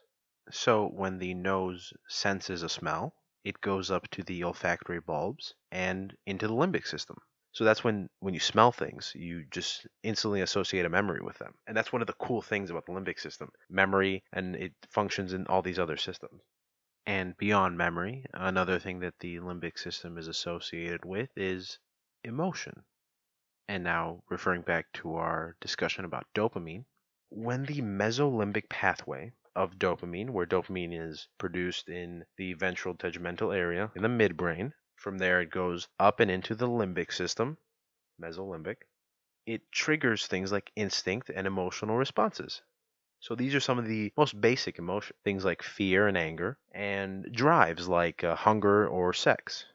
So 0.50 0.86
when 0.86 1.18
the 1.18 1.34
nose 1.34 1.92
senses 2.06 2.62
a 2.62 2.68
smell, 2.68 3.14
it 3.42 3.60
goes 3.60 3.90
up 3.90 4.06
to 4.10 4.22
the 4.22 4.44
olfactory 4.44 5.00
bulbs 5.00 5.54
and 5.72 6.14
into 6.26 6.46
the 6.46 6.54
limbic 6.54 6.86
system. 6.86 7.16
So 7.52 7.64
that's 7.64 7.82
when 7.82 8.10
when 8.20 8.34
you 8.34 8.40
smell 8.40 8.70
things, 8.70 9.12
you 9.14 9.46
just 9.50 9.86
instantly 10.02 10.42
associate 10.42 10.84
a 10.84 10.90
memory 10.90 11.22
with 11.22 11.38
them. 11.38 11.54
And 11.66 11.76
that's 11.76 11.92
one 11.92 12.02
of 12.02 12.06
the 12.06 12.12
cool 12.12 12.42
things 12.42 12.70
about 12.70 12.84
the 12.84 12.92
limbic 12.92 13.18
system. 13.18 13.50
Memory 13.70 14.22
and 14.32 14.54
it 14.54 14.74
functions 14.90 15.32
in 15.32 15.46
all 15.46 15.62
these 15.62 15.78
other 15.78 15.96
systems. 15.96 16.42
And 17.06 17.36
beyond 17.38 17.78
memory, 17.78 18.26
another 18.34 18.78
thing 18.78 19.00
that 19.00 19.18
the 19.20 19.40
limbic 19.40 19.78
system 19.78 20.18
is 20.18 20.28
associated 20.28 21.06
with 21.06 21.30
is 21.36 21.78
emotion. 22.22 22.84
And 23.68 23.84
now 23.84 24.25
referring 24.28 24.62
back 24.62 24.92
to 24.94 25.14
our 25.14 25.54
discussion 25.60 26.04
about 26.04 26.26
dopamine, 26.34 26.87
when 27.28 27.66
the 27.66 27.82
mesolimbic 27.82 28.68
pathway 28.68 29.32
of 29.54 29.78
dopamine, 29.78 30.30
where 30.30 30.46
dopamine 30.46 30.92
is 30.92 31.28
produced 31.38 31.88
in 31.88 32.25
the 32.37 32.54
ventral 32.54 32.96
tegmental 32.96 33.54
area 33.54 33.92
in 33.94 34.02
the 34.02 34.08
midbrain, 34.08 34.72
from 34.96 35.18
there 35.18 35.40
it 35.40 35.50
goes 35.50 35.87
up 36.00 36.18
and 36.18 36.30
into 36.30 36.54
the 36.54 36.66
limbic 36.66 37.12
system, 37.12 37.58
mesolimbic, 38.20 38.78
it 39.46 39.70
triggers 39.70 40.26
things 40.26 40.52
like 40.52 40.72
instinct 40.76 41.30
and 41.30 41.46
emotional 41.46 41.96
responses. 41.96 42.62
So 43.20 43.34
these 43.34 43.54
are 43.54 43.60
some 43.60 43.78
of 43.78 43.87
the 43.87 44.12
most 44.16 44.40
basic 44.40 44.78
emotions, 44.78 45.18
things 45.25 45.44
like 45.44 45.62
fear 45.62 46.08
and 46.08 46.16
anger, 46.16 46.58
and 46.72 47.30
drives 47.32 47.88
like 47.88 48.25
uh, 48.25 48.34
hunger 48.34 48.88
or 48.88 49.12
sex. 49.12 49.66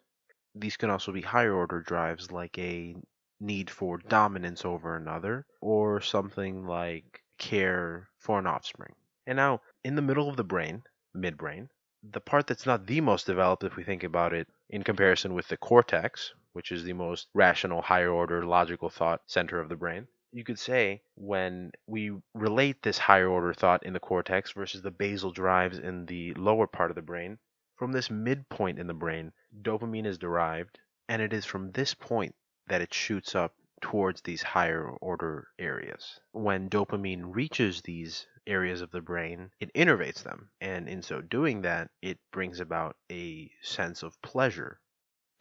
These 0.56 0.78
can 0.78 0.90
also 0.90 1.12
be 1.12 1.22
higher 1.22 1.54
order 1.54 1.82
drives 1.82 2.32
like 2.32 2.58
a 2.58 2.96
need 3.44 3.70
for 3.70 3.98
dominance 3.98 4.64
over 4.64 4.96
another, 4.96 5.46
or 5.60 6.00
something 6.00 6.66
like 6.66 7.22
care 7.38 8.10
for 8.18 8.40
an 8.40 8.48
offspring. 8.48 8.96
And 9.28 9.36
now, 9.36 9.62
in 9.84 9.96
the 9.96 10.02
middle 10.02 10.30
of 10.30 10.38
the 10.38 10.44
brain, 10.44 10.84
midbrain, 11.16 11.68
the 12.02 12.22
part 12.22 12.48
that's 12.48 12.66
not 12.66 12.88
the 12.88 13.02
most 13.02 13.26
developed 13.26 13.64
if 13.64 13.76
we 13.76 13.84
think 13.84 14.04
about 14.04 14.34
it 14.34 14.48
in 14.70 14.84
comparison 14.84 15.34
with 15.34 15.48
the 15.50 15.58
cortex, 15.58 16.34
which 16.54 16.72
is 16.72 16.84
the 16.84 16.94
most 16.94 17.28
rational, 17.34 17.82
higher 17.82 18.12
order, 18.12 18.46
logical 18.46 18.90
thought 18.90 19.22
center 19.28 19.60
of 19.60 19.70
the 19.70 19.76
brain, 19.76 20.08
you 20.32 20.44
could 20.44 20.60
say 20.60 21.02
when 21.16 21.72
we 21.86 22.12
relate 22.34 22.82
this 22.82 22.98
higher 22.98 23.28
order 23.28 23.54
thought 23.54 23.86
in 23.86 23.94
the 23.94 24.00
cortex 24.00 24.52
versus 24.52 24.82
the 24.82 24.92
basal 24.92 25.32
drives 25.32 25.78
in 25.78 26.06
the 26.06 26.34
lower 26.34 26.66
part 26.66 26.92
of 26.92 26.96
the 26.96 27.02
brain, 27.02 27.38
from 27.76 27.92
this 27.92 28.10
midpoint 28.10 28.80
in 28.80 28.88
the 28.88 28.94
brain, 28.94 29.32
dopamine 29.62 30.06
is 30.06 30.18
derived, 30.18 30.80
and 31.08 31.22
it 31.22 31.34
is 31.34 31.46
from 31.46 31.72
this 31.72 31.94
point 31.94 32.34
that 32.68 32.82
it 32.82 32.94
shoots 32.94 33.36
up 33.36 33.56
towards 33.82 34.22
these 34.22 34.42
higher 34.44 34.90
order 35.02 35.50
areas. 35.60 36.20
When 36.32 36.70
dopamine 36.70 37.36
reaches 37.36 37.82
these 37.82 38.28
areas 38.48 38.82
of 38.82 38.92
the 38.92 39.02
brain, 39.02 39.52
it 39.60 39.74
innervates 39.74 40.24
them, 40.24 40.50
and 40.62 40.88
in 40.88 41.02
so 41.02 41.22
doing 41.22 41.62
that, 41.64 41.92
it 42.02 42.20
brings 42.32 42.60
about 42.60 42.96
a 43.12 43.52
sense 43.62 44.04
of 44.04 44.22
pleasure. 44.22 44.80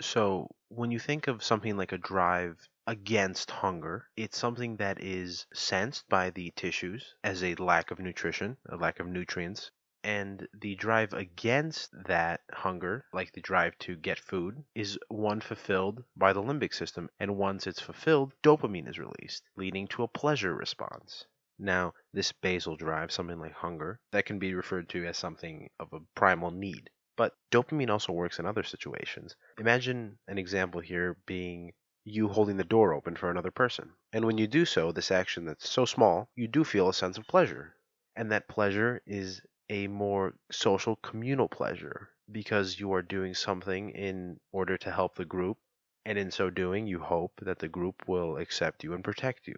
So, 0.00 0.48
when 0.68 0.90
you 0.90 0.98
think 0.98 1.28
of 1.28 1.44
something 1.44 1.76
like 1.76 1.92
a 1.92 1.98
drive 1.98 2.58
against 2.86 3.50
hunger, 3.50 4.10
it's 4.16 4.36
something 4.36 4.76
that 4.78 5.00
is 5.00 5.46
sensed 5.54 6.08
by 6.08 6.30
the 6.30 6.50
tissues 6.56 7.14
as 7.22 7.44
a 7.44 7.54
lack 7.54 7.90
of 7.92 8.00
nutrition, 8.00 8.56
a 8.68 8.76
lack 8.76 8.98
of 8.98 9.06
nutrients, 9.06 9.70
and 10.04 10.48
the 10.52 10.74
drive 10.74 11.12
against 11.12 11.90
that 12.06 12.40
hunger, 12.52 13.04
like 13.12 13.32
the 13.32 13.40
drive 13.40 13.78
to 13.78 13.96
get 13.96 14.18
food, 14.18 14.64
is 14.74 14.98
one 15.08 15.40
fulfilled 15.40 16.02
by 16.16 16.32
the 16.32 16.42
limbic 16.42 16.74
system. 16.74 17.08
And 17.20 17.36
once 17.36 17.66
it's 17.66 17.80
fulfilled, 17.80 18.32
dopamine 18.42 18.88
is 18.88 18.98
released, 18.98 19.44
leading 19.56 19.86
to 19.88 20.02
a 20.02 20.08
pleasure 20.08 20.54
response. 20.54 21.26
Now, 21.58 21.94
this 22.12 22.32
basal 22.32 22.76
drive, 22.76 23.12
something 23.12 23.38
like 23.38 23.52
hunger, 23.52 24.00
that 24.10 24.26
can 24.26 24.38
be 24.38 24.54
referred 24.54 24.88
to 24.88 25.06
as 25.06 25.16
something 25.16 25.70
of 25.78 25.92
a 25.92 26.00
primal 26.16 26.50
need. 26.50 26.90
But 27.16 27.36
dopamine 27.52 27.90
also 27.90 28.12
works 28.12 28.38
in 28.38 28.46
other 28.46 28.64
situations. 28.64 29.36
Imagine 29.58 30.18
an 30.26 30.38
example 30.38 30.80
here 30.80 31.18
being 31.26 31.72
you 32.04 32.26
holding 32.26 32.56
the 32.56 32.64
door 32.64 32.94
open 32.94 33.14
for 33.14 33.30
another 33.30 33.52
person. 33.52 33.92
And 34.12 34.24
when 34.24 34.38
you 34.38 34.48
do 34.48 34.64
so, 34.64 34.90
this 34.90 35.12
action 35.12 35.44
that's 35.44 35.68
so 35.68 35.84
small, 35.84 36.28
you 36.34 36.48
do 36.48 36.64
feel 36.64 36.88
a 36.88 36.94
sense 36.94 37.18
of 37.18 37.28
pleasure. 37.28 37.76
And 38.16 38.32
that 38.32 38.48
pleasure 38.48 39.00
is 39.06 39.40
a 39.68 39.86
more 39.86 40.34
social 40.50 40.96
communal 40.96 41.48
pleasure 41.48 42.10
because 42.30 42.78
you 42.80 42.92
are 42.92 43.02
doing 43.02 43.34
something 43.34 43.90
in 43.90 44.40
order 44.52 44.76
to 44.78 44.90
help 44.90 45.14
the 45.14 45.24
group 45.24 45.58
and 46.04 46.18
in 46.18 46.30
so 46.30 46.50
doing 46.50 46.86
you 46.86 46.98
hope 47.00 47.32
that 47.42 47.58
the 47.58 47.68
group 47.68 48.08
will 48.08 48.36
accept 48.36 48.84
you 48.84 48.94
and 48.94 49.04
protect 49.04 49.46
you. 49.46 49.56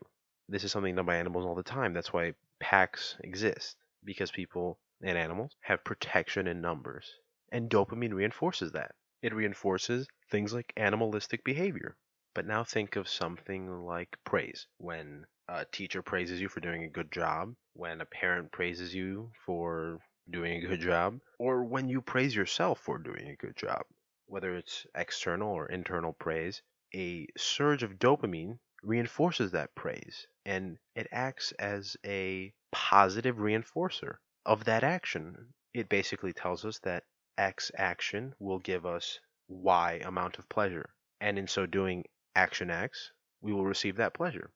This 0.49 0.65
is 0.65 0.73
something 0.73 0.95
done 0.95 1.07
by 1.07 1.17
animals 1.17 1.45
all 1.45 1.55
the 1.55 1.63
time. 1.63 1.93
That's 1.93 2.13
why 2.13 2.35
packs 2.61 3.17
exist 3.25 3.77
because 4.05 4.31
people 4.31 4.79
and 5.03 5.19
animals 5.19 5.57
have 5.61 5.85
protection 5.85 6.47
in 6.47 6.61
numbers 6.61 7.19
and 7.51 7.71
dopamine 7.71 8.15
reinforces 8.15 8.73
that. 8.73 8.95
It 9.23 9.35
reinforces 9.35 10.07
things 10.31 10.53
like 10.53 10.73
animalistic 10.77 11.45
behavior 11.45 11.97
but 12.35 12.47
now 12.47 12.65
think 12.65 12.97
of 12.97 13.09
something 13.09 13.85
like 13.85 14.17
praise 14.25 14.67
when 14.79 15.25
a 15.49 15.65
teacher 15.67 16.03
praises 16.03 16.41
you 16.41 16.49
for 16.49 16.61
doing 16.61 16.85
a 16.85 16.89
good 16.89 17.11
job, 17.13 17.55
when 17.75 18.01
a 18.01 18.07
parent 18.07 18.51
praises 18.53 18.95
you 18.95 19.31
for 19.47 20.01
doing 20.31 20.65
a 20.65 20.69
good 20.69 20.81
job, 20.81 21.19
or 21.39 21.65
when 21.65 21.89
you 21.89 22.01
praise 22.01 22.35
yourself 22.35 22.81
for 22.81 22.99
doing 22.99 23.29
a 23.29 23.37
good 23.37 23.57
job. 23.57 23.83
Whether 24.27 24.57
it's 24.57 24.87
external 24.95 25.51
or 25.51 25.67
internal 25.67 26.13
praise, 26.13 26.63
a 26.95 27.27
surge 27.37 27.83
of 27.83 27.99
dopamine 27.99 28.59
reinforces 28.83 29.53
that 29.53 29.75
praise 29.75 30.27
and 30.45 30.79
it 30.95 31.09
acts 31.11 31.53
as 31.59 31.97
a 32.05 32.53
positive 32.71 33.37
reinforcer 33.37 34.17
of 34.45 34.65
that 34.65 34.85
action. 34.85 35.55
It 35.73 35.89
basically 35.89 36.33
tells 36.33 36.65
us 36.65 36.79
that 36.81 37.05
X 37.39 37.71
action 37.77 38.35
will 38.39 38.59
give 38.59 38.87
us 38.87 39.19
Y 39.49 40.01
amount 40.05 40.39
of 40.39 40.49
pleasure. 40.49 40.91
And 41.21 41.39
in 41.39 41.49
so 41.49 41.67
doing, 41.67 42.05
action 42.35 42.71
X, 42.71 43.13
we 43.41 43.53
will 43.53 43.65
receive 43.65 43.97
that 43.97 44.15
pleasure 44.15 44.51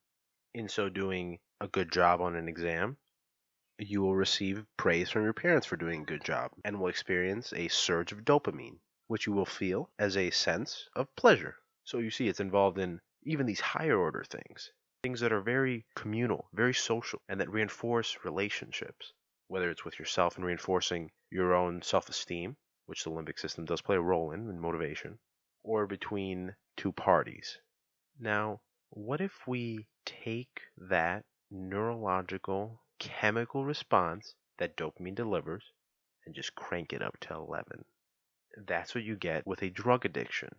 in 0.54 0.68
so 0.68 0.88
doing 0.88 1.38
a 1.60 1.68
good 1.68 1.92
job 1.92 2.20
on 2.20 2.34
an 2.34 2.48
exam, 2.48 2.96
you 3.78 4.00
will 4.00 4.16
receive 4.16 4.66
praise 4.76 5.10
from 5.10 5.22
your 5.22 5.32
parents 5.32 5.66
for 5.66 5.76
doing 5.76 6.02
a 6.02 6.06
good 6.06 6.24
job 6.24 6.50
and 6.64 6.80
will 6.80 6.88
experience 6.88 7.52
a 7.52 7.68
surge 7.68 8.10
of 8.10 8.24
dopamine, 8.24 8.80
which 9.06 9.26
you 9.26 9.32
will 9.32 9.46
feel 9.46 9.90
as 9.98 10.16
a 10.16 10.30
sense 10.30 10.88
of 10.96 11.14
pleasure. 11.14 11.56
So 11.84 11.98
you 11.98 12.10
see, 12.10 12.28
it's 12.28 12.40
involved 12.40 12.78
in 12.78 13.00
even 13.22 13.46
these 13.46 13.60
higher 13.60 13.96
order 13.96 14.24
things, 14.24 14.72
things 15.02 15.20
that 15.20 15.32
are 15.32 15.40
very 15.40 15.86
communal, 15.94 16.48
very 16.52 16.74
social, 16.74 17.20
and 17.28 17.40
that 17.40 17.50
reinforce 17.50 18.18
relationships, 18.24 19.12
whether 19.46 19.70
it's 19.70 19.84
with 19.84 19.98
yourself 19.98 20.36
and 20.36 20.44
reinforcing 20.44 21.12
your 21.30 21.54
own 21.54 21.82
self 21.82 22.08
esteem, 22.08 22.56
which 22.86 23.04
the 23.04 23.10
limbic 23.10 23.38
system 23.38 23.64
does 23.64 23.82
play 23.82 23.96
a 23.96 24.00
role 24.00 24.32
in, 24.32 24.48
in 24.48 24.58
motivation, 24.58 25.18
or 25.62 25.86
between 25.86 26.56
two 26.76 26.90
parties. 26.90 27.60
Now, 28.20 28.62
what 28.90 29.20
if 29.20 29.46
we 29.46 29.86
take 30.04 30.62
that 30.76 31.24
neurological 31.52 32.82
chemical 32.98 33.64
response 33.64 34.34
that 34.56 34.76
dopamine 34.76 35.14
delivers 35.14 35.72
and 36.26 36.34
just 36.34 36.56
crank 36.56 36.92
it 36.92 37.00
up 37.00 37.16
to 37.20 37.34
11? 37.34 37.84
That's 38.56 38.92
what 38.92 39.04
you 39.04 39.14
get 39.14 39.46
with 39.46 39.62
a 39.62 39.70
drug 39.70 40.04
addiction. 40.04 40.50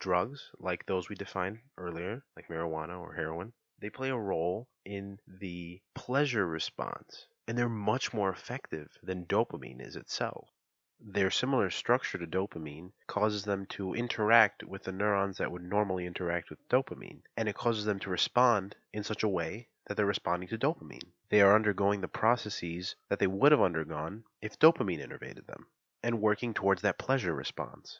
Drugs, 0.00 0.50
like 0.58 0.86
those 0.86 1.08
we 1.08 1.14
defined 1.14 1.60
earlier, 1.76 2.24
like 2.34 2.48
marijuana 2.48 2.98
or 2.98 3.14
heroin, 3.14 3.52
they 3.78 3.90
play 3.90 4.10
a 4.10 4.16
role 4.16 4.66
in 4.84 5.20
the 5.28 5.80
pleasure 5.94 6.48
response, 6.48 7.28
and 7.46 7.56
they're 7.56 7.68
much 7.68 8.12
more 8.12 8.30
effective 8.30 8.88
than 9.04 9.26
dopamine 9.26 9.80
is 9.80 9.94
itself. 9.94 10.50
Their 11.00 11.32
similar 11.32 11.70
structure 11.70 12.18
to 12.18 12.26
dopamine 12.26 12.92
causes 13.08 13.42
them 13.42 13.66
to 13.66 13.94
interact 13.94 14.62
with 14.62 14.84
the 14.84 14.92
neurons 14.92 15.38
that 15.38 15.50
would 15.50 15.64
normally 15.64 16.06
interact 16.06 16.50
with 16.50 16.68
dopamine, 16.68 17.22
and 17.36 17.48
it 17.48 17.56
causes 17.56 17.84
them 17.84 17.98
to 17.98 18.10
respond 18.10 18.76
in 18.92 19.02
such 19.02 19.24
a 19.24 19.28
way 19.28 19.68
that 19.86 19.96
they're 19.96 20.06
responding 20.06 20.48
to 20.50 20.56
dopamine. 20.56 21.10
They 21.30 21.40
are 21.40 21.56
undergoing 21.56 22.00
the 22.00 22.06
processes 22.06 22.94
that 23.08 23.18
they 23.18 23.26
would 23.26 23.50
have 23.50 23.60
undergone 23.60 24.22
if 24.40 24.56
dopamine 24.56 25.00
innervated 25.00 25.46
them. 25.46 25.66
and 26.04 26.20
working 26.20 26.54
towards 26.54 26.82
that 26.82 26.96
pleasure 26.96 27.34
response. 27.34 27.98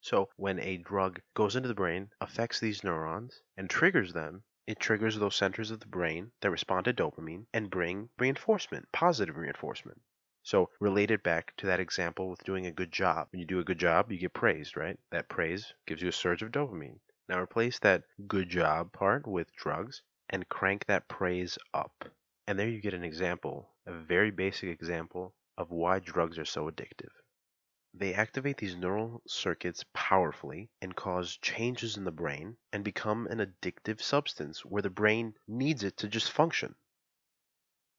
So 0.00 0.30
when 0.36 0.60
a 0.60 0.76
drug 0.76 1.20
goes 1.34 1.56
into 1.56 1.66
the 1.66 1.74
brain, 1.74 2.12
affects 2.20 2.60
these 2.60 2.84
neurons, 2.84 3.42
and 3.56 3.68
triggers 3.68 4.12
them, 4.12 4.44
it 4.64 4.78
triggers 4.78 5.18
those 5.18 5.34
centers 5.34 5.72
of 5.72 5.80
the 5.80 5.86
brain 5.88 6.30
that 6.40 6.52
respond 6.52 6.84
to 6.84 6.92
dopamine 6.92 7.46
and 7.52 7.68
bring 7.68 8.10
reinforcement, 8.16 8.92
positive 8.92 9.36
reinforcement. 9.36 10.00
So 10.50 10.70
related 10.80 11.22
back 11.22 11.54
to 11.58 11.66
that 11.66 11.78
example 11.78 12.30
with 12.30 12.42
doing 12.42 12.64
a 12.64 12.72
good 12.72 12.90
job. 12.90 13.28
When 13.30 13.38
you 13.38 13.44
do 13.44 13.58
a 13.58 13.64
good 13.64 13.76
job, 13.78 14.10
you 14.10 14.16
get 14.16 14.32
praised, 14.32 14.78
right? 14.78 14.98
That 15.10 15.28
praise 15.28 15.74
gives 15.86 16.00
you 16.00 16.08
a 16.08 16.12
surge 16.12 16.40
of 16.40 16.52
dopamine. 16.52 17.00
Now 17.28 17.38
replace 17.38 17.78
that 17.80 18.04
good 18.26 18.48
job 18.48 18.90
part 18.94 19.26
with 19.26 19.54
drugs 19.54 20.00
and 20.30 20.48
crank 20.48 20.86
that 20.86 21.06
praise 21.06 21.58
up. 21.74 22.02
And 22.46 22.58
there 22.58 22.66
you 22.66 22.80
get 22.80 22.94
an 22.94 23.04
example, 23.04 23.74
a 23.84 23.92
very 23.92 24.30
basic 24.30 24.70
example 24.70 25.34
of 25.58 25.70
why 25.70 25.98
drugs 25.98 26.38
are 26.38 26.46
so 26.46 26.70
addictive. 26.70 27.12
They 27.92 28.14
activate 28.14 28.56
these 28.56 28.74
neural 28.74 29.20
circuits 29.26 29.84
powerfully 29.92 30.70
and 30.80 30.96
cause 30.96 31.36
changes 31.36 31.98
in 31.98 32.04
the 32.04 32.10
brain 32.10 32.56
and 32.72 32.82
become 32.82 33.26
an 33.26 33.40
addictive 33.40 34.00
substance 34.00 34.64
where 34.64 34.80
the 34.80 34.88
brain 34.88 35.34
needs 35.46 35.84
it 35.84 35.98
to 35.98 36.08
just 36.08 36.32
function. 36.32 36.74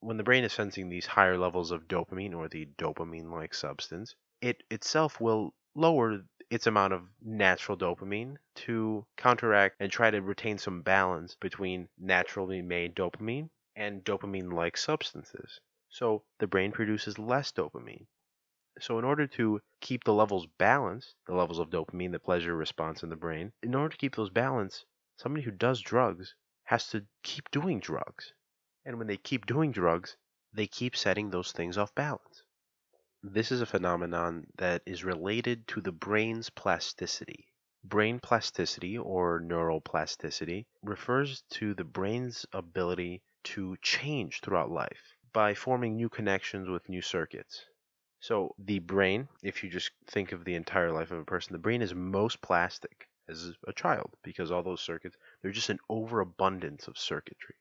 When 0.01 0.17
the 0.17 0.23
brain 0.23 0.43
is 0.43 0.53
sensing 0.53 0.89
these 0.89 1.05
higher 1.05 1.37
levels 1.37 1.71
of 1.71 1.87
dopamine 1.87 2.33
or 2.33 2.47
the 2.47 2.65
dopamine 2.77 3.31
like 3.31 3.53
substance, 3.53 4.15
it 4.41 4.63
itself 4.69 5.19
will 5.19 5.53
lower 5.75 6.25
its 6.49 6.67
amount 6.67 6.93
of 6.93 7.09
natural 7.21 7.77
dopamine 7.77 8.37
to 8.55 9.05
counteract 9.17 9.75
and 9.79 9.91
try 9.91 10.11
to 10.11 10.21
retain 10.21 10.57
some 10.57 10.81
balance 10.81 11.35
between 11.35 11.89
naturally 11.97 12.61
made 12.61 12.95
dopamine 12.95 13.49
and 13.75 14.03
dopamine 14.03 14.51
like 14.53 14.77
substances. 14.77 15.59
So 15.89 16.23
the 16.37 16.47
brain 16.47 16.71
produces 16.71 17.19
less 17.19 17.51
dopamine 17.51 18.07
so, 18.81 18.97
in 18.97 19.03
order 19.03 19.27
to 19.27 19.61
keep 19.81 20.05
the 20.05 20.13
levels 20.13 20.45
balanced, 20.45 21.15
the 21.25 21.33
levels 21.33 21.59
of 21.59 21.69
dopamine, 21.69 22.13
the 22.13 22.19
pleasure 22.19 22.55
response 22.55 23.03
in 23.03 23.09
the 23.09 23.17
brain, 23.17 23.51
in 23.61 23.75
order 23.75 23.89
to 23.89 23.97
keep 23.97 24.15
those 24.15 24.29
balanced, 24.29 24.85
somebody 25.17 25.43
who 25.43 25.51
does 25.51 25.81
drugs 25.81 26.35
has 26.63 26.87
to 26.91 27.05
keep 27.21 27.51
doing 27.51 27.81
drugs. 27.81 28.33
And 28.89 28.97
when 28.97 29.05
they 29.05 29.17
keep 29.17 29.45
doing 29.45 29.71
drugs, 29.71 30.17
they 30.51 30.65
keep 30.65 30.97
setting 30.97 31.29
those 31.29 31.51
things 31.51 31.77
off 31.77 31.93
balance. 31.93 32.41
This 33.21 33.51
is 33.51 33.61
a 33.61 33.67
phenomenon 33.67 34.47
that 34.57 34.81
is 34.83 35.03
related 35.03 35.67
to 35.67 35.81
the 35.81 35.91
brain's 35.91 36.49
plasticity. 36.49 37.45
Brain 37.83 38.19
plasticity 38.19 38.97
or 38.97 39.41
neuroplasticity 39.41 40.65
refers 40.81 41.43
to 41.51 41.75
the 41.75 41.83
brain's 41.83 42.47
ability 42.51 43.21
to 43.43 43.77
change 43.83 44.41
throughout 44.41 44.71
life 44.71 45.13
by 45.33 45.53
forming 45.53 45.95
new 45.95 46.09
connections 46.09 46.67
with 46.67 46.89
new 46.89 47.03
circuits. 47.03 47.63
So 48.19 48.55
the 48.57 48.79
brain, 48.79 49.27
if 49.43 49.63
you 49.63 49.69
just 49.69 49.91
think 50.07 50.31
of 50.31 50.45
the 50.45 50.55
entire 50.55 50.91
life 50.91 51.11
of 51.11 51.19
a 51.19 51.25
person, 51.25 51.53
the 51.53 51.59
brain 51.59 51.83
is 51.83 51.93
most 51.93 52.41
plastic 52.41 53.07
as 53.27 53.53
a 53.67 53.73
child 53.73 54.15
because 54.23 54.49
all 54.49 54.63
those 54.63 54.81
circuits, 54.81 55.15
they're 55.43 55.51
just 55.51 55.69
an 55.69 55.77
overabundance 55.91 56.87
of 56.87 56.97
circuitry. 56.97 57.53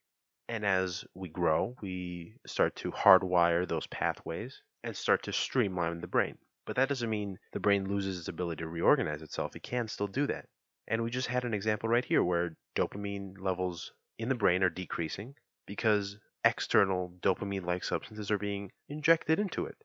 And 0.48 0.64
as 0.64 1.04
we 1.14 1.28
grow, 1.28 1.76
we 1.82 2.38
start 2.46 2.74
to 2.76 2.90
hardwire 2.90 3.68
those 3.68 3.86
pathways 3.86 4.62
and 4.82 4.96
start 4.96 5.22
to 5.24 5.32
streamline 5.32 6.00
the 6.00 6.06
brain. 6.06 6.38
But 6.64 6.76
that 6.76 6.88
doesn't 6.88 7.10
mean 7.10 7.38
the 7.52 7.60
brain 7.60 7.88
loses 7.88 8.18
its 8.18 8.28
ability 8.28 8.62
to 8.62 8.68
reorganize 8.68 9.20
itself. 9.22 9.54
It 9.54 9.62
can 9.62 9.88
still 9.88 10.06
do 10.06 10.26
that. 10.26 10.48
And 10.86 11.02
we 11.02 11.10
just 11.10 11.28
had 11.28 11.44
an 11.44 11.52
example 11.52 11.88
right 11.88 12.04
here 12.04 12.24
where 12.24 12.56
dopamine 12.74 13.38
levels 13.38 13.92
in 14.18 14.30
the 14.30 14.34
brain 14.34 14.62
are 14.62 14.70
decreasing 14.70 15.34
because 15.66 16.18
external 16.44 17.12
dopamine 17.20 17.66
like 17.66 17.84
substances 17.84 18.30
are 18.30 18.38
being 18.38 18.72
injected 18.88 19.38
into 19.38 19.66
it. 19.66 19.76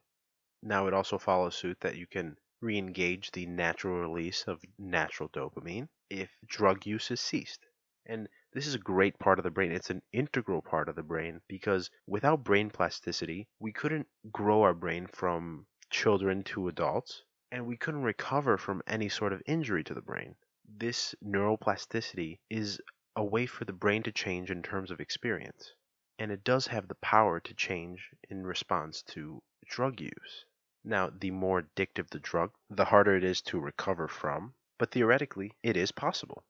Now 0.62 0.86
it 0.86 0.94
also 0.94 1.18
follows 1.18 1.56
suit 1.56 1.78
that 1.80 1.96
you 1.96 2.06
can 2.06 2.38
re-engage 2.62 3.32
the 3.32 3.44
natural 3.44 4.00
release 4.00 4.44
of 4.44 4.62
natural 4.78 5.28
dopamine 5.28 5.88
if 6.08 6.30
drug 6.46 6.86
use 6.86 7.08
has 7.08 7.20
ceased. 7.20 7.66
And 8.06 8.28
this 8.54 8.68
is 8.68 8.74
a 8.76 8.78
great 8.78 9.18
part 9.18 9.40
of 9.40 9.42
the 9.42 9.50
brain. 9.50 9.72
It's 9.72 9.90
an 9.90 10.00
integral 10.12 10.62
part 10.62 10.88
of 10.88 10.94
the 10.94 11.02
brain 11.02 11.40
because 11.48 11.90
without 12.06 12.44
brain 12.44 12.70
plasticity, 12.70 13.48
we 13.58 13.72
couldn't 13.72 14.06
grow 14.30 14.62
our 14.62 14.74
brain 14.74 15.08
from 15.08 15.66
children 15.90 16.44
to 16.44 16.68
adults, 16.68 17.24
and 17.50 17.66
we 17.66 17.76
couldn't 17.76 18.04
recover 18.04 18.56
from 18.56 18.80
any 18.86 19.08
sort 19.08 19.32
of 19.32 19.42
injury 19.46 19.82
to 19.82 19.94
the 19.94 20.00
brain. 20.00 20.36
This 20.68 21.16
neuroplasticity 21.20 22.38
is 22.48 22.80
a 23.16 23.24
way 23.24 23.46
for 23.46 23.64
the 23.64 23.72
brain 23.72 24.04
to 24.04 24.12
change 24.12 24.52
in 24.52 24.62
terms 24.62 24.92
of 24.92 25.00
experience, 25.00 25.74
and 26.20 26.30
it 26.30 26.44
does 26.44 26.68
have 26.68 26.86
the 26.86 26.94
power 26.96 27.40
to 27.40 27.54
change 27.54 28.08
in 28.30 28.46
response 28.46 29.02
to 29.02 29.42
drug 29.66 30.00
use. 30.00 30.44
Now, 30.84 31.10
the 31.10 31.32
more 31.32 31.62
addictive 31.62 32.08
the 32.08 32.20
drug, 32.20 32.52
the 32.70 32.84
harder 32.84 33.16
it 33.16 33.24
is 33.24 33.42
to 33.42 33.58
recover 33.58 34.06
from, 34.06 34.54
but 34.78 34.92
theoretically, 34.92 35.52
it 35.64 35.76
is 35.76 35.90
possible. 35.90 36.44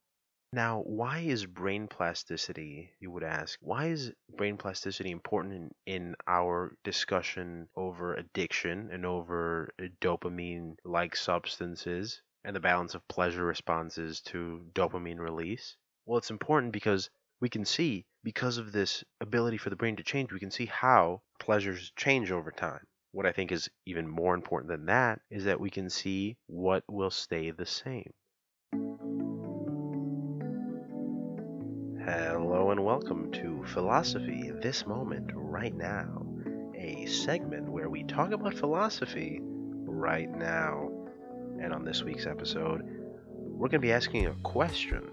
Now, 0.55 0.83
why 0.83 1.19
is 1.19 1.47
brain 1.47 1.89
plasticity, 1.89 2.93
you 3.01 3.11
would 3.11 3.25
ask, 3.25 3.59
why 3.61 3.87
is 3.87 4.13
brain 4.37 4.57
plasticity 4.57 5.11
important 5.11 5.73
in, 5.85 5.95
in 5.95 6.17
our 6.29 6.77
discussion 6.85 7.69
over 7.75 8.15
addiction 8.15 8.89
and 8.93 9.05
over 9.05 9.75
uh, 9.83 9.87
dopamine 10.01 10.77
like 10.85 11.17
substances 11.17 12.23
and 12.45 12.55
the 12.55 12.61
balance 12.61 12.95
of 12.95 13.09
pleasure 13.09 13.45
responses 13.45 14.21
to 14.27 14.65
dopamine 14.75 15.19
release? 15.19 15.77
Well, 16.07 16.19
it's 16.19 16.31
important 16.31 16.73
because 16.73 17.11
we 17.41 17.49
can 17.49 17.65
see, 17.65 18.07
because 18.23 18.57
of 18.57 18.71
this 18.71 19.03
ability 19.21 19.59
for 19.59 19.71
the 19.71 19.77
brain 19.77 19.97
to 19.97 20.05
change, 20.05 20.33
we 20.33 20.39
can 20.39 20.53
see 20.53 20.67
how 20.67 21.23
pleasures 21.41 21.91
change 21.97 22.31
over 22.31 22.53
time. 22.53 22.87
What 23.11 23.27
I 23.27 23.33
think 23.33 23.51
is 23.51 23.69
even 23.87 24.07
more 24.07 24.37
important 24.37 24.71
than 24.71 24.87
that 24.87 25.21
is 25.31 25.47
that 25.47 25.59
we 25.59 25.71
can 25.71 25.91
see 25.91 26.37
what 26.47 26.85
will 26.89 27.11
stay 27.11 27.51
the 27.51 27.67
same. 27.67 28.13
Hello 32.07 32.71
and 32.71 32.85
welcome 32.85 33.33
to 33.33 33.65
Philosophy 33.73 34.53
This 34.61 34.87
Moment 34.87 35.31
Right 35.33 35.75
Now, 35.75 36.27
a 36.77 37.07
segment 37.07 37.67
where 37.67 37.89
we 37.89 38.03
talk 38.05 38.31
about 38.31 38.53
philosophy 38.53 39.41
right 39.41 40.31
now. 40.31 40.91
And 41.63 41.73
on 41.73 41.83
this 41.83 42.03
week's 42.03 42.27
episode, 42.27 42.83
we're 43.27 43.69
going 43.69 43.81
to 43.81 43.87
be 43.87 43.93
asking 43.93 44.27
a 44.27 44.35
question. 44.43 45.09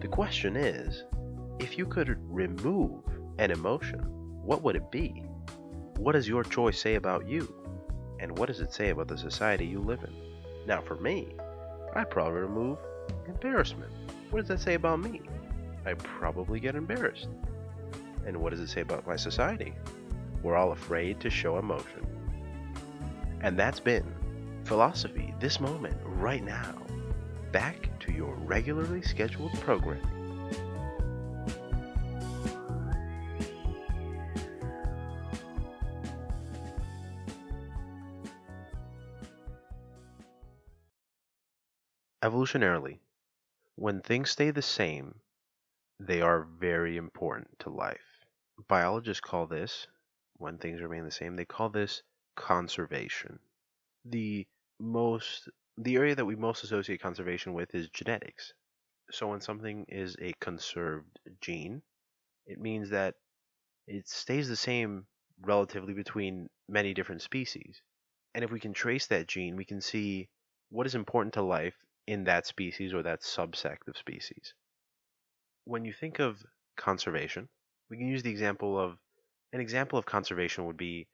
The 0.00 0.06
question 0.06 0.54
is 0.54 1.02
if 1.58 1.76
you 1.76 1.86
could 1.86 2.16
remove 2.32 3.02
an 3.38 3.50
emotion, 3.50 3.98
what 4.44 4.62
would 4.62 4.76
it 4.76 4.92
be? 4.92 5.24
What 5.96 6.12
does 6.12 6.28
your 6.28 6.44
choice 6.44 6.80
say 6.80 6.94
about 6.94 7.26
you? 7.26 7.52
And 8.20 8.38
what 8.38 8.46
does 8.46 8.60
it 8.60 8.72
say 8.72 8.90
about 8.90 9.08
the 9.08 9.18
society 9.18 9.66
you 9.66 9.80
live 9.80 10.04
in? 10.04 10.14
Now, 10.68 10.82
for 10.82 10.94
me, 10.94 11.34
I'd 11.96 12.10
probably 12.10 12.42
remove 12.42 12.78
embarrassment. 13.26 13.90
What 14.30 14.38
does 14.38 14.48
that 14.48 14.60
say 14.60 14.74
about 14.74 15.00
me? 15.00 15.20
I 15.86 15.94
probably 15.94 16.58
get 16.58 16.74
embarrassed. 16.74 17.28
And 18.26 18.36
what 18.38 18.50
does 18.50 18.58
it 18.58 18.68
say 18.68 18.80
about 18.80 19.06
my 19.06 19.14
society? 19.14 19.72
We're 20.42 20.56
all 20.56 20.72
afraid 20.72 21.20
to 21.20 21.30
show 21.30 21.58
emotion. 21.58 22.04
And 23.40 23.56
that's 23.56 23.78
been 23.78 24.04
Philosophy 24.64 25.32
This 25.38 25.60
Moment, 25.60 25.96
right 26.02 26.44
now. 26.44 26.74
Back 27.52 27.96
to 28.00 28.12
your 28.12 28.34
regularly 28.34 29.00
scheduled 29.00 29.52
programming. 29.60 30.02
Evolutionarily, 42.24 42.98
when 43.76 44.00
things 44.00 44.30
stay 44.30 44.50
the 44.50 44.60
same, 44.60 45.14
they 45.98 46.20
are 46.20 46.46
very 46.58 46.96
important 46.96 47.48
to 47.60 47.70
life. 47.70 48.26
Biologists 48.68 49.20
call 49.20 49.46
this, 49.46 49.86
when 50.36 50.58
things 50.58 50.80
remain 50.80 51.04
the 51.04 51.10
same, 51.10 51.36
they 51.36 51.44
call 51.44 51.68
this 51.70 52.02
conservation. 52.36 53.38
The 54.04 54.46
most 54.78 55.48
the 55.78 55.96
area 55.96 56.14
that 56.14 56.24
we 56.24 56.36
most 56.36 56.64
associate 56.64 57.00
conservation 57.00 57.52
with 57.52 57.74
is 57.74 57.88
genetics. 57.90 58.52
So 59.10 59.28
when 59.28 59.40
something 59.40 59.84
is 59.88 60.16
a 60.20 60.32
conserved 60.40 61.18
gene, 61.40 61.82
it 62.46 62.58
means 62.58 62.90
that 62.90 63.14
it 63.86 64.08
stays 64.08 64.48
the 64.48 64.56
same 64.56 65.06
relatively 65.42 65.92
between 65.92 66.48
many 66.68 66.94
different 66.94 67.22
species. 67.22 67.82
And 68.34 68.42
if 68.42 68.50
we 68.50 68.60
can 68.60 68.72
trace 68.72 69.06
that 69.08 69.28
gene, 69.28 69.56
we 69.56 69.64
can 69.64 69.80
see 69.80 70.28
what 70.70 70.86
is 70.86 70.94
important 70.94 71.34
to 71.34 71.42
life 71.42 71.76
in 72.06 72.24
that 72.24 72.46
species 72.46 72.94
or 72.94 73.02
that 73.02 73.22
subsect 73.22 73.88
of 73.88 73.96
species. 73.96 74.54
When 75.66 75.84
you 75.84 75.92
think 75.92 76.18
of 76.18 76.42
conservation, 76.76 77.50
we 77.90 77.98
can 77.98 78.06
use 78.06 78.22
the 78.22 78.30
example 78.30 78.78
of 78.78 78.98
an 79.52 79.60
example 79.60 79.98
of 79.98 80.06
conservation 80.06 80.64
would 80.64 80.78
be 80.78 81.08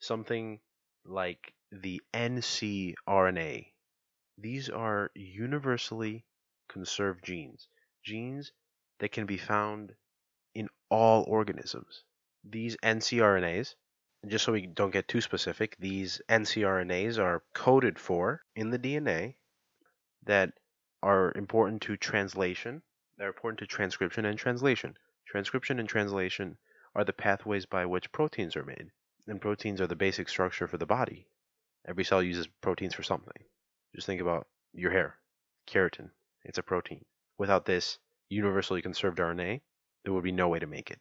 something 0.00 0.60
like 1.04 1.54
the 1.70 2.02
ncRNA. 2.12 3.72
These 4.38 4.68
are 4.68 5.10
universally 5.14 6.24
conserved 6.68 7.24
genes, 7.24 7.68
genes 8.02 8.50
that 8.98 9.12
can 9.12 9.26
be 9.26 9.38
found 9.38 9.94
in 10.54 10.68
all 10.90 11.22
organisms. 11.28 12.02
These 12.42 12.76
ncRNAs 12.78 13.74
just 14.28 14.44
so 14.44 14.52
we 14.52 14.66
don't 14.66 14.92
get 14.92 15.08
too 15.08 15.20
specific, 15.20 15.76
these 15.78 16.20
ncRNAs 16.28 17.18
are 17.18 17.42
coded 17.54 17.98
for 17.98 18.42
in 18.54 18.70
the 18.70 18.78
DNA 18.78 19.34
that 20.24 20.52
are 21.02 21.32
important 21.34 21.82
to 21.82 21.96
translation, 21.96 22.82
that 23.22 23.26
are 23.26 23.30
important 23.30 23.60
to 23.60 23.66
transcription 23.68 24.24
and 24.24 24.36
translation. 24.36 24.96
Transcription 25.28 25.78
and 25.78 25.88
translation 25.88 26.58
are 26.96 27.04
the 27.04 27.12
pathways 27.12 27.64
by 27.64 27.86
which 27.86 28.10
proteins 28.10 28.56
are 28.56 28.64
made, 28.64 28.90
and 29.28 29.40
proteins 29.40 29.80
are 29.80 29.86
the 29.86 29.94
basic 29.94 30.28
structure 30.28 30.66
for 30.66 30.76
the 30.76 30.86
body. 30.86 31.28
Every 31.86 32.02
cell 32.02 32.20
uses 32.20 32.48
proteins 32.60 32.94
for 32.94 33.04
something. 33.04 33.44
Just 33.94 34.08
think 34.08 34.20
about 34.20 34.48
your 34.72 34.90
hair, 34.90 35.18
keratin, 35.68 36.10
it's 36.42 36.58
a 36.58 36.64
protein. 36.64 37.04
Without 37.38 37.64
this 37.64 38.00
universally 38.28 38.82
conserved 38.82 39.18
RNA, 39.18 39.60
there 40.02 40.12
would 40.12 40.24
be 40.24 40.32
no 40.32 40.48
way 40.48 40.58
to 40.58 40.66
make 40.66 40.90
it. 40.90 40.98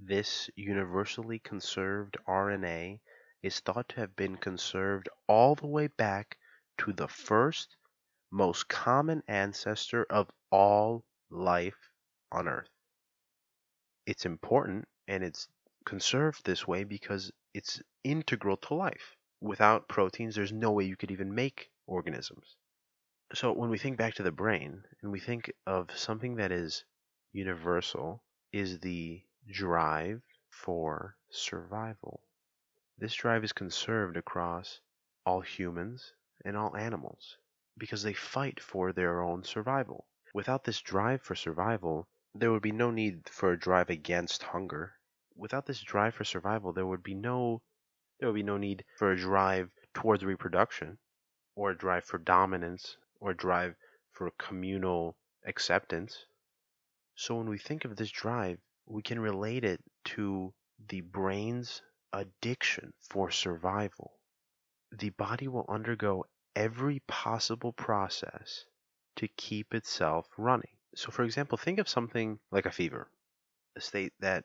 This 0.00 0.48
universally 0.54 1.40
conserved 1.40 2.18
RNA 2.28 3.00
is 3.42 3.58
thought 3.58 3.88
to 3.88 3.96
have 3.96 4.14
been 4.14 4.36
conserved 4.36 5.08
all 5.26 5.56
the 5.56 5.66
way 5.66 5.88
back 5.88 6.38
to 6.78 6.92
the 6.92 7.08
first, 7.08 7.74
most 8.32 8.68
common 8.68 9.22
ancestor 9.26 10.04
of 10.04 10.30
all 10.50 11.04
life 11.30 11.90
on 12.30 12.46
Earth. 12.46 12.70
It's 14.06 14.24
important 14.24 14.86
and 15.08 15.24
it's 15.24 15.48
conserved 15.84 16.44
this 16.44 16.66
way 16.66 16.84
because 16.84 17.32
it's 17.54 17.82
integral 18.04 18.56
to 18.56 18.74
life. 18.74 19.16
Without 19.40 19.88
proteins, 19.88 20.34
there's 20.34 20.52
no 20.52 20.70
way 20.70 20.84
you 20.84 20.96
could 20.96 21.10
even 21.10 21.34
make 21.34 21.70
organisms. 21.86 22.56
So 23.34 23.52
when 23.52 23.70
we 23.70 23.78
think 23.78 23.96
back 23.96 24.14
to 24.14 24.22
the 24.22 24.30
brain 24.30 24.84
and 25.02 25.10
we 25.10 25.18
think 25.18 25.52
of 25.66 25.96
something 25.96 26.36
that 26.36 26.52
is 26.52 26.84
universal, 27.32 28.22
is 28.52 28.80
the 28.80 29.22
drive 29.48 30.22
for 30.50 31.16
survival. 31.30 32.22
This 32.98 33.14
drive 33.14 33.44
is 33.44 33.52
conserved 33.52 34.16
across 34.16 34.80
all 35.24 35.40
humans 35.40 36.12
and 36.44 36.56
all 36.56 36.76
animals 36.76 37.38
because 37.80 38.02
they 38.02 38.12
fight 38.12 38.60
for 38.60 38.92
their 38.92 39.22
own 39.22 39.42
survival. 39.42 40.06
Without 40.34 40.62
this 40.62 40.80
drive 40.80 41.22
for 41.22 41.34
survival, 41.34 42.06
there 42.34 42.52
would 42.52 42.62
be 42.62 42.70
no 42.70 42.90
need 42.90 43.28
for 43.28 43.50
a 43.50 43.58
drive 43.58 43.90
against 43.90 44.42
hunger. 44.42 44.92
Without 45.34 45.66
this 45.66 45.80
drive 45.80 46.14
for 46.14 46.24
survival, 46.24 46.72
there 46.72 46.86
would 46.86 47.02
be 47.02 47.14
no 47.14 47.62
there 48.18 48.28
would 48.28 48.34
be 48.36 48.42
no 48.42 48.58
need 48.58 48.84
for 48.98 49.10
a 49.10 49.16
drive 49.16 49.70
towards 49.94 50.22
reproduction 50.22 50.98
or 51.56 51.70
a 51.70 51.76
drive 51.76 52.04
for 52.04 52.18
dominance 52.18 52.98
or 53.18 53.30
a 53.30 53.36
drive 53.36 53.74
for 54.12 54.30
communal 54.32 55.16
acceptance. 55.46 56.26
So 57.14 57.36
when 57.36 57.48
we 57.48 57.58
think 57.58 57.86
of 57.86 57.96
this 57.96 58.10
drive, 58.10 58.58
we 58.86 59.02
can 59.02 59.18
relate 59.18 59.64
it 59.64 59.82
to 60.16 60.52
the 60.88 61.00
brain's 61.00 61.82
addiction 62.12 62.92
for 63.00 63.30
survival. 63.30 64.12
The 64.92 65.10
body 65.10 65.48
will 65.48 65.66
undergo 65.68 66.26
every 66.56 67.00
possible 67.06 67.72
process 67.72 68.64
to 69.16 69.28
keep 69.28 69.74
itself 69.74 70.28
running. 70.36 70.76
So, 70.94 71.10
for 71.10 71.24
example, 71.24 71.56
think 71.56 71.78
of 71.78 71.88
something 71.88 72.38
like 72.50 72.66
a 72.66 72.70
fever, 72.70 73.10
a 73.76 73.80
state 73.80 74.12
that 74.20 74.44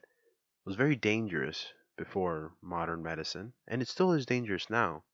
was 0.64 0.76
very 0.76 0.96
dangerous 0.96 1.72
before 1.96 2.52
modern 2.60 3.02
medicine, 3.02 3.52
and 3.66 3.80
it 3.80 3.88
still 3.88 4.12
is 4.12 4.26
dangerous 4.26 4.68
now, 4.68 5.04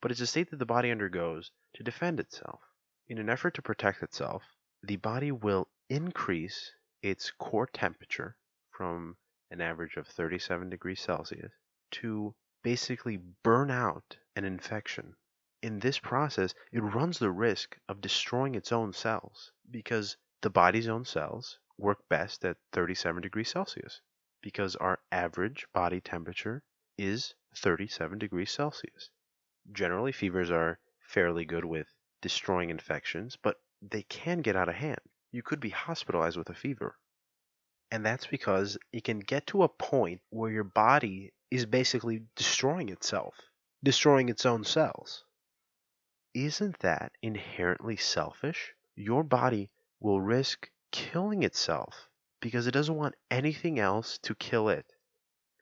but 0.00 0.10
it's 0.10 0.20
a 0.20 0.26
state 0.26 0.50
that 0.50 0.58
the 0.58 0.66
body 0.66 0.90
undergoes 0.90 1.50
to 1.74 1.82
defend 1.82 2.20
itself. 2.20 2.60
In 3.08 3.18
an 3.18 3.28
effort 3.30 3.54
to 3.54 3.62
protect 3.62 4.02
itself, 4.02 4.42
the 4.82 4.96
body 4.96 5.32
will 5.32 5.68
increase 5.88 6.72
its 7.02 7.30
core 7.30 7.66
temperature 7.66 8.36
from 8.70 9.16
an 9.50 9.60
average 9.60 9.96
of 9.96 10.06
37 10.06 10.70
degrees 10.70 11.00
Celsius 11.00 11.52
to 11.90 12.34
basically 12.62 13.18
burn 13.42 13.70
out 13.70 14.16
an 14.36 14.44
infection. 14.44 15.14
In 15.64 15.78
this 15.78 15.98
process, 15.98 16.54
it 16.72 16.80
runs 16.80 17.18
the 17.18 17.30
risk 17.30 17.78
of 17.88 18.02
destroying 18.02 18.54
its 18.54 18.70
own 18.70 18.92
cells 18.92 19.50
because 19.70 20.18
the 20.42 20.50
body's 20.50 20.88
own 20.88 21.06
cells 21.06 21.58
work 21.78 22.06
best 22.10 22.44
at 22.44 22.58
37 22.72 23.22
degrees 23.22 23.48
Celsius 23.48 24.02
because 24.42 24.76
our 24.76 25.00
average 25.10 25.66
body 25.72 26.02
temperature 26.02 26.62
is 26.98 27.34
37 27.56 28.18
degrees 28.18 28.50
Celsius. 28.50 29.08
Generally, 29.72 30.12
fevers 30.12 30.50
are 30.50 30.80
fairly 31.00 31.46
good 31.46 31.64
with 31.64 31.88
destroying 32.20 32.68
infections, 32.68 33.38
but 33.42 33.56
they 33.80 34.02
can 34.02 34.42
get 34.42 34.56
out 34.56 34.68
of 34.68 34.74
hand. 34.74 35.00
You 35.32 35.42
could 35.42 35.60
be 35.60 35.70
hospitalized 35.70 36.36
with 36.36 36.50
a 36.50 36.54
fever. 36.54 36.98
And 37.90 38.04
that's 38.04 38.26
because 38.26 38.76
it 38.92 39.04
can 39.04 39.20
get 39.20 39.46
to 39.46 39.62
a 39.62 39.70
point 39.70 40.20
where 40.28 40.50
your 40.50 40.64
body 40.64 41.32
is 41.50 41.64
basically 41.64 42.26
destroying 42.36 42.90
itself, 42.90 43.34
destroying 43.82 44.28
its 44.28 44.44
own 44.44 44.64
cells. 44.64 45.24
Isn't 46.34 46.80
that 46.80 47.12
inherently 47.22 47.96
selfish? 47.96 48.74
Your 48.96 49.22
body 49.22 49.70
will 50.00 50.20
risk 50.20 50.68
killing 50.90 51.44
itself 51.44 52.08
because 52.40 52.66
it 52.66 52.72
doesn't 52.72 52.96
want 52.96 53.14
anything 53.30 53.78
else 53.78 54.18
to 54.18 54.34
kill 54.34 54.68
it. 54.68 54.84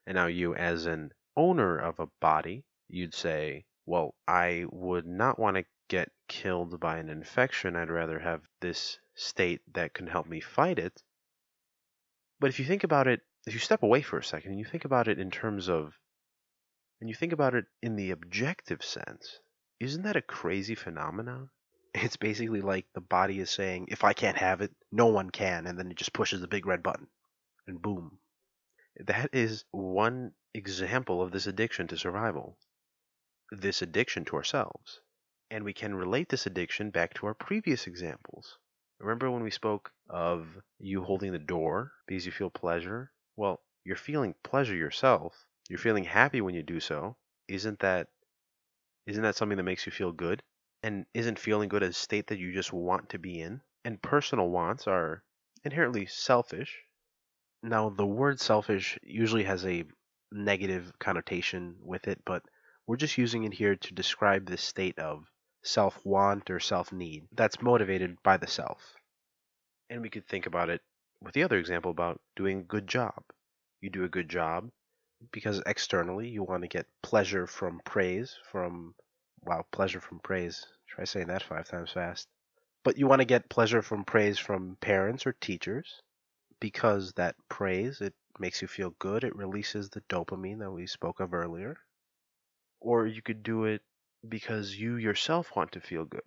And 0.07 0.15
now, 0.15 0.29
you, 0.29 0.55
as 0.55 0.87
an 0.87 1.13
owner 1.37 1.79
of 1.79 2.01
a 2.01 2.09
body, 2.21 2.65
you'd 2.89 3.13
say, 3.13 3.67
Well, 3.85 4.15
I 4.27 4.65
would 4.71 5.07
not 5.07 5.39
want 5.39 5.59
to 5.59 5.67
get 5.89 6.11
killed 6.27 6.81
by 6.81 6.97
an 6.97 7.11
infection. 7.11 7.77
I'd 7.77 7.91
rather 7.91 8.19
have 8.21 8.49
this 8.61 8.99
state 9.15 9.61
that 9.75 9.93
can 9.93 10.07
help 10.07 10.27
me 10.27 10.41
fight 10.41 10.79
it. 10.79 11.03
But 12.41 12.49
if 12.49 12.59
you 12.59 12.65
think 12.65 12.83
about 12.83 13.07
it, 13.07 13.21
if 13.47 13.53
you 13.53 13.61
step 13.61 13.83
away 13.83 14.01
for 14.01 14.19
a 14.19 14.25
second 14.25 14.53
and 14.53 14.59
you 14.59 14.65
think 14.65 14.87
about 14.87 15.07
it 15.07 15.19
in 15.19 15.31
terms 15.31 15.69
of, 15.69 15.99
and 16.99 17.11
you 17.11 17.15
think 17.15 17.35
about 17.35 17.55
it 17.55 17.67
in 17.83 17.97
the 17.97 18.11
objective 18.11 18.83
sense, 18.83 19.41
isn't 19.83 20.03
that 20.03 20.15
a 20.15 20.23
crazy 20.23 20.77
phenomenon? 20.77 21.51
It's 21.93 22.17
basically 22.17 22.61
like 22.61 22.87
the 22.95 23.01
body 23.01 23.41
is 23.41 23.51
saying, 23.51 23.89
if 23.89 24.05
I 24.05 24.13
can't 24.13 24.37
have 24.39 24.61
it, 24.61 24.71
no 24.93 25.07
one 25.07 25.31
can, 25.31 25.67
and 25.67 25.77
then 25.77 25.91
it 25.91 25.97
just 25.97 26.13
pushes 26.13 26.41
the 26.41 26.47
big 26.47 26.67
red 26.67 26.85
button, 26.85 27.09
and 27.67 27.83
boom. 27.83 28.19
That 28.97 29.31
is 29.33 29.65
one 29.73 30.35
example 30.55 31.21
of 31.21 31.33
this 31.33 31.49
addiction 31.49 31.89
to 31.89 31.99
survival, 31.99 32.59
this 33.51 33.83
addiction 33.83 34.25
to 34.27 34.37
ourselves. 34.37 35.01
And 35.51 35.65
we 35.65 35.73
can 35.73 35.97
relate 35.97 36.29
this 36.29 36.47
addiction 36.47 36.91
back 36.91 37.15
to 37.15 37.27
our 37.27 37.35
previous 37.35 37.89
examples. 37.89 38.59
Remember 39.01 39.33
when 39.33 39.43
we 39.43 39.51
spoke 39.51 39.91
of 40.09 40.47
you 40.79 41.03
holding 41.03 41.33
the 41.33 41.39
door 41.41 41.93
because 42.07 42.25
you 42.25 42.31
feel 42.31 42.51
pleasure? 42.51 43.11
Well, 43.35 43.61
you're 43.85 43.97
feeling 43.97 44.37
pleasure 44.45 44.77
yourself. 44.77 45.47
You're 45.69 45.79
feeling 45.81 46.05
happy 46.05 46.41
when 46.41 46.55
you 46.55 46.63
do 46.63 46.79
so. 46.79 47.17
Isn't 47.49 47.81
that 47.81 48.09
isn't 49.07 49.23
that 49.23 49.37
something 49.37 49.57
that 49.57 49.65
makes 49.65 49.87
you 49.87 49.93
feel 49.93 50.13
good? 50.13 50.43
And 50.83 51.07
isn't 51.15 51.39
feeling 51.39 51.69
good 51.69 51.83
a 51.83 51.93
state 51.93 52.29
that 52.29 52.39
you 52.39 52.53
just 52.53 52.73
want 52.73 53.11
to 53.11 53.19
be 53.19 53.41
in? 53.41 53.61
And 53.85 54.03
personal 54.03 54.51
wants 54.51 54.87
are 54.87 55.23
inherently 55.65 56.07
selfish. 56.07 56.85
Now, 57.63 57.91
the 57.91 58.07
word 58.07 58.41
selfish 58.41 58.99
usually 59.03 59.45
has 59.45 59.65
a 59.65 59.85
negative 60.31 60.93
connotation 60.99 61.77
with 61.81 62.09
it, 62.09 62.21
but 62.25 62.43
we're 62.87 62.97
just 62.97 63.19
using 63.19 63.45
it 63.45 63.55
here 63.55 63.77
to 63.77 63.95
describe 63.95 64.47
this 64.47 64.63
state 64.63 64.99
of 64.99 65.25
self 65.63 66.05
want 66.05 66.51
or 66.51 66.59
self 66.59 66.93
need 66.93 67.29
that's 67.33 67.63
motivated 67.63 68.17
by 68.23 68.37
the 68.37 68.47
self. 68.47 68.97
And 69.91 70.03
we 70.03 70.11
could 70.11 70.27
think 70.27 70.47
about 70.47 70.71
it 70.71 70.81
with 71.21 71.35
the 71.35 71.45
other 71.45 71.59
example 71.59 71.91
about 71.91 72.21
doing 72.35 72.61
a 72.61 72.65
good 72.65 72.89
job. 72.89 73.23
You 73.81 73.91
do 73.91 74.05
a 74.05 74.09
good 74.09 74.29
job 74.29 74.71
because 75.31 75.63
externally 75.67 76.29
you 76.29 76.43
want 76.43 76.63
to 76.63 76.69
get 76.69 76.87
pleasure 77.03 77.47
from 77.47 77.81
praise, 77.85 78.37
from, 78.51 78.95
wow, 79.43 79.65
pleasure 79.71 80.01
from 80.01 80.19
praise. 80.21 80.67
Try 80.89 81.05
saying 81.05 81.29
that 81.29 81.43
five 81.43 81.69
times 81.69 81.93
fast. 81.93 82.29
But 82.85 82.99
you 82.99 83.07
want 83.07 83.21
to 83.21 83.27
get 83.27 83.49
pleasure 83.49 83.83
from 83.83 84.05
praise 84.05 84.39
from 84.39 84.77
parents 84.81 85.27
or 85.27 85.33
teachers 85.33 86.03
because 86.61 87.13
that 87.15 87.37
praise, 87.49 88.01
it 88.01 88.15
makes 88.39 88.63
you 88.63 88.69
feel 88.69 88.91
good. 88.99 89.25
It 89.25 89.37
releases 89.37 89.91
the 89.91 90.03
dopamine 90.09 90.59
that 90.59 90.71
we 90.71 90.87
spoke 90.87 91.21
of 91.21 91.35
earlier. 91.35 91.77
Or 92.81 93.07
you 93.07 93.23
could 93.23 93.43
do 93.43 93.65
it 93.65 93.83
because 94.29 94.77
you 94.77 94.97
yourself 94.97 95.55
want 95.55 95.73
to 95.73 95.81
feel 95.81 96.05
good, 96.05 96.23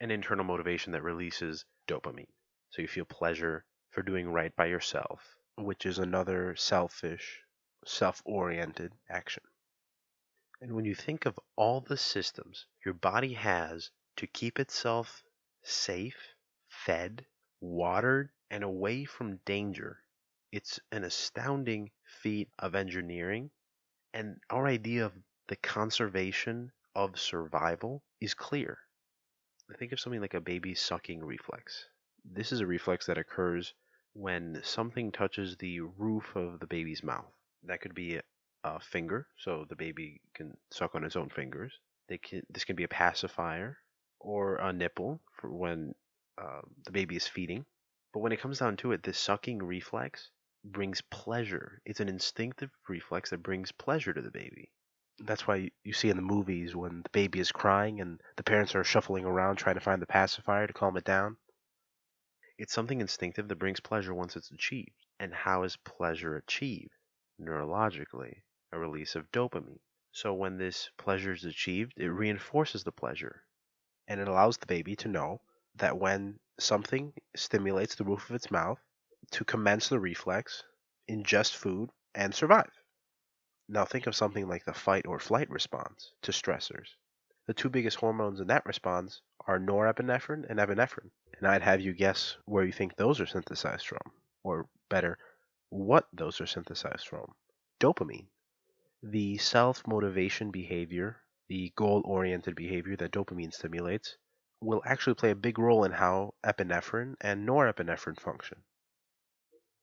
an 0.00 0.10
internal 0.10 0.44
motivation 0.44 0.92
that 0.92 1.02
releases 1.02 1.64
dopamine. 1.88 2.28
So 2.70 2.82
you 2.82 2.88
feel 2.88 3.04
pleasure 3.04 3.64
for 3.90 4.02
doing 4.02 4.28
right 4.28 4.54
by 4.54 4.66
yourself, 4.66 5.34
which 5.56 5.86
is 5.86 5.98
another 5.98 6.54
selfish, 6.56 7.42
self 7.84 8.22
oriented 8.24 8.92
action. 9.08 9.42
And 10.60 10.74
when 10.74 10.84
you 10.84 10.94
think 10.94 11.26
of 11.26 11.38
all 11.56 11.80
the 11.80 11.96
systems 11.96 12.66
your 12.84 12.94
body 12.94 13.34
has 13.34 13.90
to 14.16 14.26
keep 14.26 14.58
itself 14.58 15.22
safe, 15.62 16.34
fed, 16.68 17.26
watered, 17.60 18.30
and 18.50 18.64
away 18.64 19.04
from 19.04 19.36
danger, 19.44 20.02
it's 20.50 20.80
an 20.90 21.04
astounding 21.04 21.90
feat 22.04 22.50
of 22.58 22.74
engineering. 22.74 23.50
And 24.12 24.40
our 24.50 24.66
idea 24.66 25.06
of 25.06 25.12
the 25.46 25.56
conservation 25.56 26.72
of 26.94 27.20
survival 27.20 28.02
is 28.20 28.34
clear. 28.34 28.78
Think 29.78 29.92
of 29.92 30.00
something 30.00 30.20
like 30.20 30.34
a 30.34 30.40
baby 30.40 30.74
sucking 30.74 31.24
reflex. 31.24 31.88
This 32.24 32.50
is 32.50 32.60
a 32.60 32.66
reflex 32.66 33.06
that 33.06 33.18
occurs 33.18 33.74
when 34.14 34.60
something 34.64 35.12
touches 35.12 35.56
the 35.56 35.80
roof 35.80 36.34
of 36.34 36.58
the 36.58 36.66
baby's 36.66 37.02
mouth. 37.02 37.37
That 37.64 37.80
could 37.80 37.94
be 37.94 38.20
a 38.64 38.80
finger, 38.80 39.26
so 39.36 39.64
the 39.68 39.76
baby 39.76 40.20
can 40.34 40.56
suck 40.70 40.94
on 40.94 41.04
its 41.04 41.16
own 41.16 41.28
fingers. 41.30 41.72
They 42.08 42.18
can, 42.18 42.42
this 42.50 42.64
can 42.64 42.76
be 42.76 42.84
a 42.84 42.88
pacifier 42.88 43.78
or 44.20 44.56
a 44.56 44.72
nipple 44.72 45.20
for 45.40 45.52
when 45.52 45.94
uh, 46.36 46.62
the 46.84 46.92
baby 46.92 47.16
is 47.16 47.26
feeding. 47.26 47.64
But 48.12 48.20
when 48.20 48.32
it 48.32 48.40
comes 48.40 48.58
down 48.58 48.76
to 48.78 48.92
it, 48.92 49.02
this 49.02 49.18
sucking 49.18 49.62
reflex 49.62 50.30
brings 50.64 51.00
pleasure. 51.02 51.80
It's 51.84 52.00
an 52.00 52.08
instinctive 52.08 52.70
reflex 52.88 53.30
that 53.30 53.42
brings 53.42 53.72
pleasure 53.72 54.12
to 54.12 54.22
the 54.22 54.30
baby. 54.30 54.70
That's 55.18 55.46
why 55.46 55.70
you 55.84 55.92
see 55.92 56.10
in 56.10 56.16
the 56.16 56.22
movies 56.22 56.74
when 56.76 57.02
the 57.02 57.10
baby 57.10 57.40
is 57.40 57.52
crying 57.52 58.00
and 58.00 58.20
the 58.36 58.42
parents 58.42 58.74
are 58.74 58.84
shuffling 58.84 59.24
around 59.24 59.56
trying 59.56 59.74
to 59.74 59.80
find 59.80 60.00
the 60.00 60.06
pacifier 60.06 60.66
to 60.66 60.72
calm 60.72 60.96
it 60.96 61.04
down. 61.04 61.36
It's 62.56 62.72
something 62.72 63.00
instinctive 63.00 63.48
that 63.48 63.58
brings 63.58 63.80
pleasure 63.80 64.14
once 64.14 64.36
it's 64.36 64.50
achieved. 64.50 65.06
And 65.20 65.34
how 65.34 65.64
is 65.64 65.76
pleasure 65.76 66.36
achieved? 66.36 66.92
Neurologically, 67.40 68.42
a 68.72 68.78
release 68.78 69.14
of 69.14 69.30
dopamine. 69.30 69.78
So 70.10 70.34
when 70.34 70.58
this 70.58 70.90
pleasure 70.96 71.32
is 71.32 71.44
achieved, 71.44 71.94
it 71.96 72.08
reinforces 72.08 72.82
the 72.82 72.92
pleasure. 72.92 73.44
And 74.08 74.20
it 74.20 74.26
allows 74.26 74.56
the 74.56 74.66
baby 74.66 74.96
to 74.96 75.08
know 75.08 75.40
that 75.76 75.98
when 75.98 76.40
something 76.58 77.14
stimulates 77.36 77.94
the 77.94 78.04
roof 78.04 78.28
of 78.28 78.34
its 78.34 78.50
mouth, 78.50 78.80
to 79.30 79.44
commence 79.44 79.88
the 79.88 80.00
reflex, 80.00 80.64
ingest 81.08 81.54
food, 81.54 81.90
and 82.14 82.34
survive. 82.34 82.72
Now 83.68 83.84
think 83.84 84.06
of 84.06 84.16
something 84.16 84.48
like 84.48 84.64
the 84.64 84.72
fight 84.72 85.06
or 85.06 85.18
flight 85.18 85.50
response 85.50 86.12
to 86.22 86.32
stressors. 86.32 86.88
The 87.46 87.54
two 87.54 87.68
biggest 87.68 87.98
hormones 87.98 88.40
in 88.40 88.48
that 88.48 88.66
response 88.66 89.22
are 89.46 89.60
norepinephrine 89.60 90.46
and 90.48 90.58
epinephrine. 90.58 91.10
And 91.36 91.46
I'd 91.46 91.62
have 91.62 91.80
you 91.80 91.92
guess 91.92 92.36
where 92.46 92.64
you 92.64 92.72
think 92.72 92.96
those 92.96 93.20
are 93.20 93.26
synthesized 93.26 93.86
from, 93.86 94.12
or 94.42 94.68
better, 94.88 95.18
what 95.70 96.08
those 96.12 96.40
are 96.40 96.46
synthesized 96.46 97.06
from. 97.06 97.34
Dopamine. 97.80 98.28
The 99.02 99.38
self 99.38 99.86
motivation 99.86 100.50
behavior, 100.50 101.22
the 101.48 101.72
goal 101.76 102.02
oriented 102.04 102.56
behavior 102.56 102.96
that 102.96 103.12
dopamine 103.12 103.52
stimulates, 103.52 104.16
will 104.60 104.82
actually 104.84 105.14
play 105.14 105.30
a 105.30 105.36
big 105.36 105.58
role 105.58 105.84
in 105.84 105.92
how 105.92 106.34
epinephrine 106.44 107.14
and 107.20 107.46
norepinephrine 107.46 108.18
function. 108.18 108.64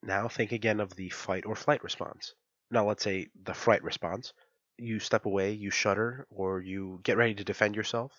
Now 0.02 0.28
think 0.28 0.52
again 0.52 0.80
of 0.80 0.96
the 0.96 1.10
fight 1.10 1.46
or 1.46 1.56
flight 1.56 1.84
response. 1.84 2.34
Now 2.70 2.88
let's 2.88 3.04
say 3.04 3.30
the 3.44 3.54
fright 3.54 3.84
response. 3.84 4.34
You 4.78 5.00
step 5.00 5.26
away, 5.26 5.54
you 5.54 5.72
shudder, 5.72 6.28
or 6.30 6.60
you 6.60 7.00
get 7.04 7.18
ready 7.18 7.36
to 7.36 7.44
defend 7.44 7.76
yourself. 7.76 8.12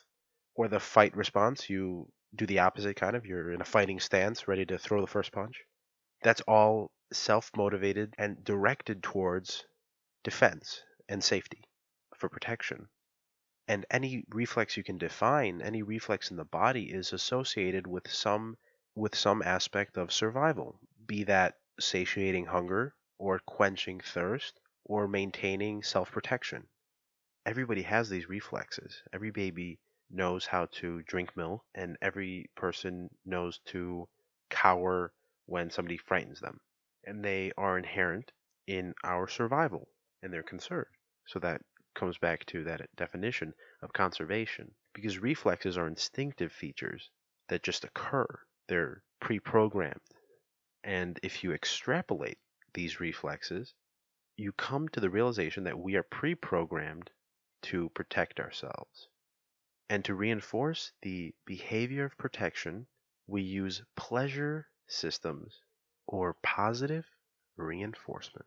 Or 0.55 0.69
the 0.69 0.81
fight 0.81 1.15
response, 1.15 1.69
you 1.69 2.11
do 2.35 2.47
the 2.47 2.61
opposite 2.61 2.97
kind 2.97 3.15
of. 3.15 3.27
You're 3.27 3.53
in 3.53 3.61
a 3.61 3.67
fighting 3.67 4.01
stance, 4.01 4.49
ready 4.49 4.65
to 4.67 4.79
throw 4.79 5.03
the 5.03 5.07
first 5.07 5.33
punch. 5.33 5.65
That's 6.23 6.41
all 6.43 6.91
self 7.12 7.51
motivated 7.57 8.14
and 8.19 8.42
directed 8.42 9.03
towards 9.03 9.64
defense 10.25 10.83
and 11.09 11.23
safety 11.23 11.62
for 12.16 12.29
protection. 12.29 12.88
And 13.69 13.87
any 13.90 14.25
reflex 14.29 14.77
you 14.77 14.83
can 14.83 14.99
define, 14.99 15.61
any 15.62 15.83
reflex 15.83 16.31
in 16.31 16.37
the 16.37 16.45
body 16.45 16.92
is 16.92 17.12
associated 17.12 17.87
with 17.87 18.11
some 18.11 18.57
with 18.95 19.14
some 19.14 19.42
aspect 19.42 19.97
of 19.97 20.12
survival, 20.12 20.81
be 21.07 21.25
that 21.25 21.55
satiating 21.79 22.47
hunger 22.47 22.95
or 23.19 23.38
quenching 23.40 24.01
thirst 24.01 24.59
or 24.85 25.07
maintaining 25.07 25.83
self-protection. 25.83 26.66
Everybody 27.45 27.83
has 27.83 28.09
these 28.09 28.29
reflexes. 28.29 29.03
Every 29.12 29.31
baby 29.31 29.79
knows 30.11 30.47
how 30.47 30.66
to 30.66 31.03
drink 31.03 31.37
milk 31.37 31.64
and 31.75 31.97
every 32.01 32.51
person 32.55 33.11
knows 33.25 33.59
to 33.66 34.09
cower 34.49 35.12
when 35.47 35.71
somebody 35.71 35.97
frightens 35.97 36.40
them. 36.40 36.61
And 37.07 37.25
they 37.25 37.53
are 37.57 37.79
inherent 37.79 38.33
in 38.66 38.95
our 39.05 39.29
survival 39.29 39.88
and 40.23 40.33
they're 40.33 40.42
conserved. 40.42 40.90
So 41.27 41.38
that 41.38 41.62
comes 41.95 42.19
back 42.19 42.45
to 42.47 42.64
that 42.64 42.88
definition 42.97 43.55
of 43.81 43.92
conservation 43.92 44.75
because 44.92 45.19
reflexes 45.19 45.79
are 45.79 45.87
instinctive 45.87 46.53
features 46.53 47.11
that 47.49 47.62
just 47.62 47.85
occur. 47.85 48.27
They're 48.69 49.03
pre 49.21 49.38
programmed. 49.38 50.01
And 50.85 51.19
if 51.23 51.42
you 51.42 51.53
extrapolate 51.53 52.38
these 52.75 53.01
reflexes, 53.01 53.75
you 54.37 54.53
come 54.53 54.88
to 54.90 55.01
the 55.01 55.11
realization 55.11 55.64
that 55.64 55.79
we 55.79 55.97
are 55.97 56.03
pre 56.03 56.35
programmed 56.35 57.11
to 57.62 57.88
protect 57.90 58.40
ourselves. 58.40 59.09
And 59.88 60.05
to 60.05 60.14
reinforce 60.14 60.92
the 61.03 61.35
behavior 61.45 62.05
of 62.05 62.19
protection, 62.19 62.87
we 63.27 63.42
use 63.42 63.83
pleasure 63.97 64.69
systems 64.88 65.61
or 66.07 66.37
positive 66.42 67.05
reinforcement. 67.57 68.47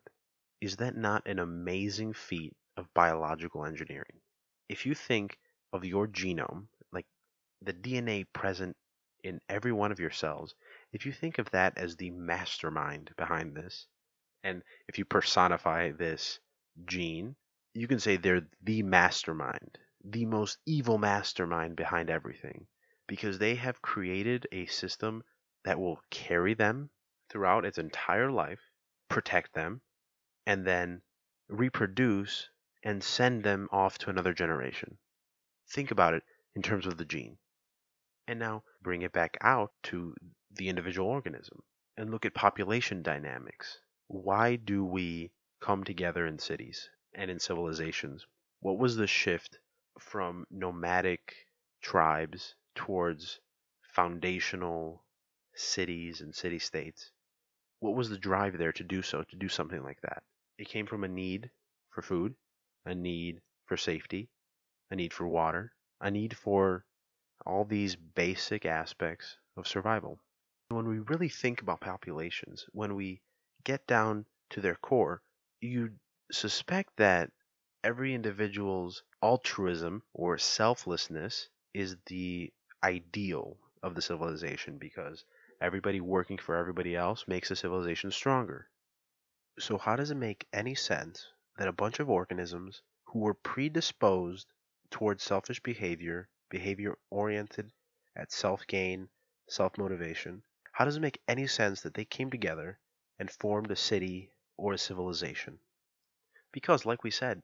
Is 0.60 0.76
that 0.76 0.96
not 0.96 1.26
an 1.26 1.38
amazing 1.38 2.12
feat 2.12 2.56
of 2.76 2.92
biological 2.94 3.64
engineering? 3.64 4.20
If 4.68 4.86
you 4.86 4.94
think 4.94 5.38
of 5.72 5.84
your 5.84 6.06
genome, 6.06 6.66
like 6.92 7.06
the 7.62 7.72
DNA 7.72 8.26
present 8.32 8.76
in 9.22 9.40
every 9.48 9.72
one 9.72 9.92
of 9.92 10.00
your 10.00 10.10
cells, 10.10 10.54
if 10.92 11.06
you 11.06 11.12
think 11.12 11.38
of 11.38 11.50
that 11.50 11.76
as 11.76 11.96
the 11.96 12.10
mastermind 12.10 13.10
behind 13.16 13.54
this, 13.54 13.86
and 14.42 14.62
if 14.88 14.98
you 14.98 15.04
personify 15.04 15.90
this 15.92 16.40
gene, 16.86 17.36
you 17.74 17.86
can 17.86 18.00
say 18.00 18.16
they're 18.16 18.48
the 18.62 18.82
mastermind, 18.82 19.78
the 20.04 20.24
most 20.24 20.58
evil 20.66 20.98
mastermind 20.98 21.76
behind 21.76 22.10
everything, 22.10 22.66
because 23.06 23.38
they 23.38 23.54
have 23.54 23.82
created 23.82 24.46
a 24.52 24.66
system 24.66 25.22
that 25.64 25.78
will 25.78 26.00
carry 26.10 26.54
them 26.54 26.90
throughout 27.30 27.64
its 27.64 27.78
entire 27.78 28.30
life, 28.30 28.60
protect 29.08 29.54
them, 29.54 29.80
and 30.46 30.66
then 30.66 31.02
reproduce 31.48 32.48
and 32.82 33.02
send 33.02 33.42
them 33.42 33.68
off 33.70 33.98
to 33.98 34.10
another 34.10 34.34
generation. 34.34 34.98
Think 35.68 35.90
about 35.90 36.14
it 36.14 36.24
in 36.54 36.62
terms 36.62 36.86
of 36.86 36.96
the 36.96 37.04
gene. 37.04 37.38
And 38.26 38.38
now 38.38 38.64
bring 38.82 39.02
it 39.02 39.12
back 39.12 39.36
out 39.40 39.72
to 39.84 40.14
the 40.50 40.68
individual 40.68 41.08
organism 41.08 41.62
and 41.96 42.10
look 42.10 42.24
at 42.24 42.34
population 42.34 43.02
dynamics. 43.02 43.78
Why 44.06 44.56
do 44.56 44.84
we 44.84 45.32
come 45.60 45.84
together 45.84 46.26
in 46.26 46.38
cities 46.38 46.88
and 47.14 47.30
in 47.30 47.38
civilizations? 47.38 48.26
What 48.60 48.78
was 48.78 48.96
the 48.96 49.06
shift 49.06 49.58
from 49.98 50.46
nomadic 50.50 51.34
tribes 51.82 52.54
towards 52.74 53.40
foundational 53.82 55.04
cities 55.54 56.20
and 56.20 56.34
city 56.34 56.58
states? 56.58 57.10
What 57.80 57.94
was 57.94 58.08
the 58.10 58.18
drive 58.18 58.56
there 58.58 58.72
to 58.72 58.84
do 58.84 59.02
so, 59.02 59.24
to 59.24 59.36
do 59.36 59.48
something 59.48 59.82
like 59.82 60.00
that? 60.02 60.22
It 60.58 60.68
came 60.68 60.86
from 60.86 61.02
a 61.02 61.08
need 61.08 61.50
for 61.90 62.02
food, 62.02 62.36
a 62.84 62.94
need 62.94 63.40
for 63.66 63.76
safety, 63.76 64.28
a 64.90 64.96
need 64.96 65.12
for 65.12 65.26
water, 65.26 65.72
a 66.00 66.10
need 66.10 66.36
for 66.36 66.84
all 67.46 67.64
these 67.64 67.96
basic 67.96 68.66
aspects 68.66 69.38
of 69.56 69.66
survival. 69.66 70.20
When 70.68 70.86
we 70.88 70.98
really 70.98 71.28
think 71.28 71.62
about 71.62 71.80
populations, 71.80 72.66
when 72.72 72.94
we 72.94 73.22
get 73.64 73.86
down 73.86 74.26
to 74.50 74.60
their 74.60 74.76
core, 74.76 75.22
you 75.60 75.98
suspect 76.30 76.96
that 76.96 77.32
every 77.82 78.14
individual's 78.14 79.02
altruism 79.22 80.02
or 80.12 80.38
selflessness 80.38 81.48
is 81.74 81.96
the 82.06 82.52
ideal 82.82 83.56
of 83.82 83.94
the 83.94 84.02
civilization 84.02 84.78
because 84.78 85.24
everybody 85.60 86.00
working 86.00 86.38
for 86.38 86.56
everybody 86.56 86.96
else 86.96 87.28
makes 87.28 87.50
a 87.50 87.56
civilization 87.56 88.10
stronger. 88.10 88.68
So, 89.58 89.76
how 89.76 89.96
does 89.96 90.10
it 90.10 90.16
make 90.16 90.48
any 90.52 90.74
sense 90.74 91.26
that 91.58 91.68
a 91.68 91.72
bunch 91.72 92.00
of 92.00 92.08
organisms 92.08 92.82
who 93.04 93.18
were 93.18 93.34
predisposed 93.34 94.46
towards 94.90 95.22
selfish 95.22 95.62
behavior, 95.62 96.28
behavior 96.48 96.96
oriented 97.10 97.72
at 98.16 98.32
self 98.32 98.66
gain, 98.66 99.10
self 99.48 99.76
motivation, 99.76 100.42
how 100.72 100.84
does 100.86 100.96
it 100.96 101.00
make 101.00 101.20
any 101.28 101.46
sense 101.46 101.82
that 101.82 101.92
they 101.92 102.04
came 102.04 102.30
together 102.30 102.78
and 103.18 103.30
formed 103.30 103.70
a 103.70 103.76
city 103.76 104.32
or 104.56 104.72
a 104.72 104.78
civilization? 104.78 105.60
Because, 106.52 106.86
like 106.86 107.04
we 107.04 107.10
said, 107.10 107.42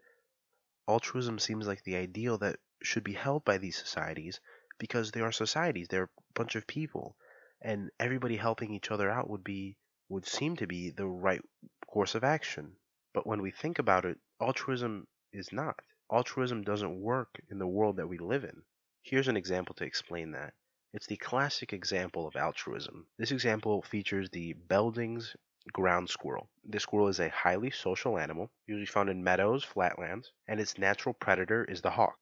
altruism 0.88 1.38
seems 1.38 1.66
like 1.66 1.82
the 1.84 1.96
ideal 1.96 2.38
that 2.38 2.58
should 2.82 3.04
be 3.04 3.12
held 3.12 3.44
by 3.44 3.58
these 3.58 3.76
societies 3.76 4.40
because 4.78 5.10
they 5.10 5.20
are 5.20 5.32
societies, 5.32 5.88
they're 5.88 6.04
a 6.04 6.32
bunch 6.34 6.54
of 6.56 6.66
people, 6.66 7.16
and 7.62 7.90
everybody 7.98 8.36
helping 8.36 8.72
each 8.72 8.90
other 8.90 9.10
out 9.10 9.28
would 9.28 9.44
be 9.44 9.76
would 10.08 10.26
seem 10.26 10.56
to 10.56 10.66
be 10.66 10.90
the 10.90 11.06
right 11.06 11.42
course 11.86 12.14
of 12.14 12.22
action. 12.22 12.76
But 13.12 13.26
when 13.26 13.42
we 13.42 13.50
think 13.50 13.78
about 13.78 14.04
it, 14.04 14.18
altruism 14.40 15.06
is 15.32 15.52
not. 15.52 15.80
Altruism 16.12 16.62
doesn't 16.62 17.00
work 17.00 17.40
in 17.50 17.58
the 17.58 17.66
world 17.66 17.96
that 17.96 18.08
we 18.08 18.18
live 18.18 18.44
in. 18.44 18.62
Here's 19.02 19.28
an 19.28 19.36
example 19.36 19.74
to 19.76 19.84
explain 19.84 20.32
that. 20.32 20.54
It's 20.92 21.06
the 21.06 21.16
classic 21.16 21.72
example 21.72 22.26
of 22.26 22.36
altruism. 22.36 23.06
This 23.18 23.32
example 23.32 23.82
features 23.82 24.30
the 24.30 24.52
Belding's 24.52 25.34
ground 25.72 26.08
squirrel. 26.08 26.48
This 26.64 26.84
squirrel 26.84 27.08
is 27.08 27.18
a 27.18 27.28
highly 27.28 27.70
social 27.70 28.18
animal, 28.18 28.52
usually 28.66 28.86
found 28.86 29.10
in 29.10 29.24
meadows, 29.24 29.64
flatlands, 29.64 30.30
and 30.46 30.60
its 30.60 30.78
natural 30.78 31.12
predator 31.14 31.64
is 31.64 31.82
the 31.82 31.90
hawk. 31.90 32.18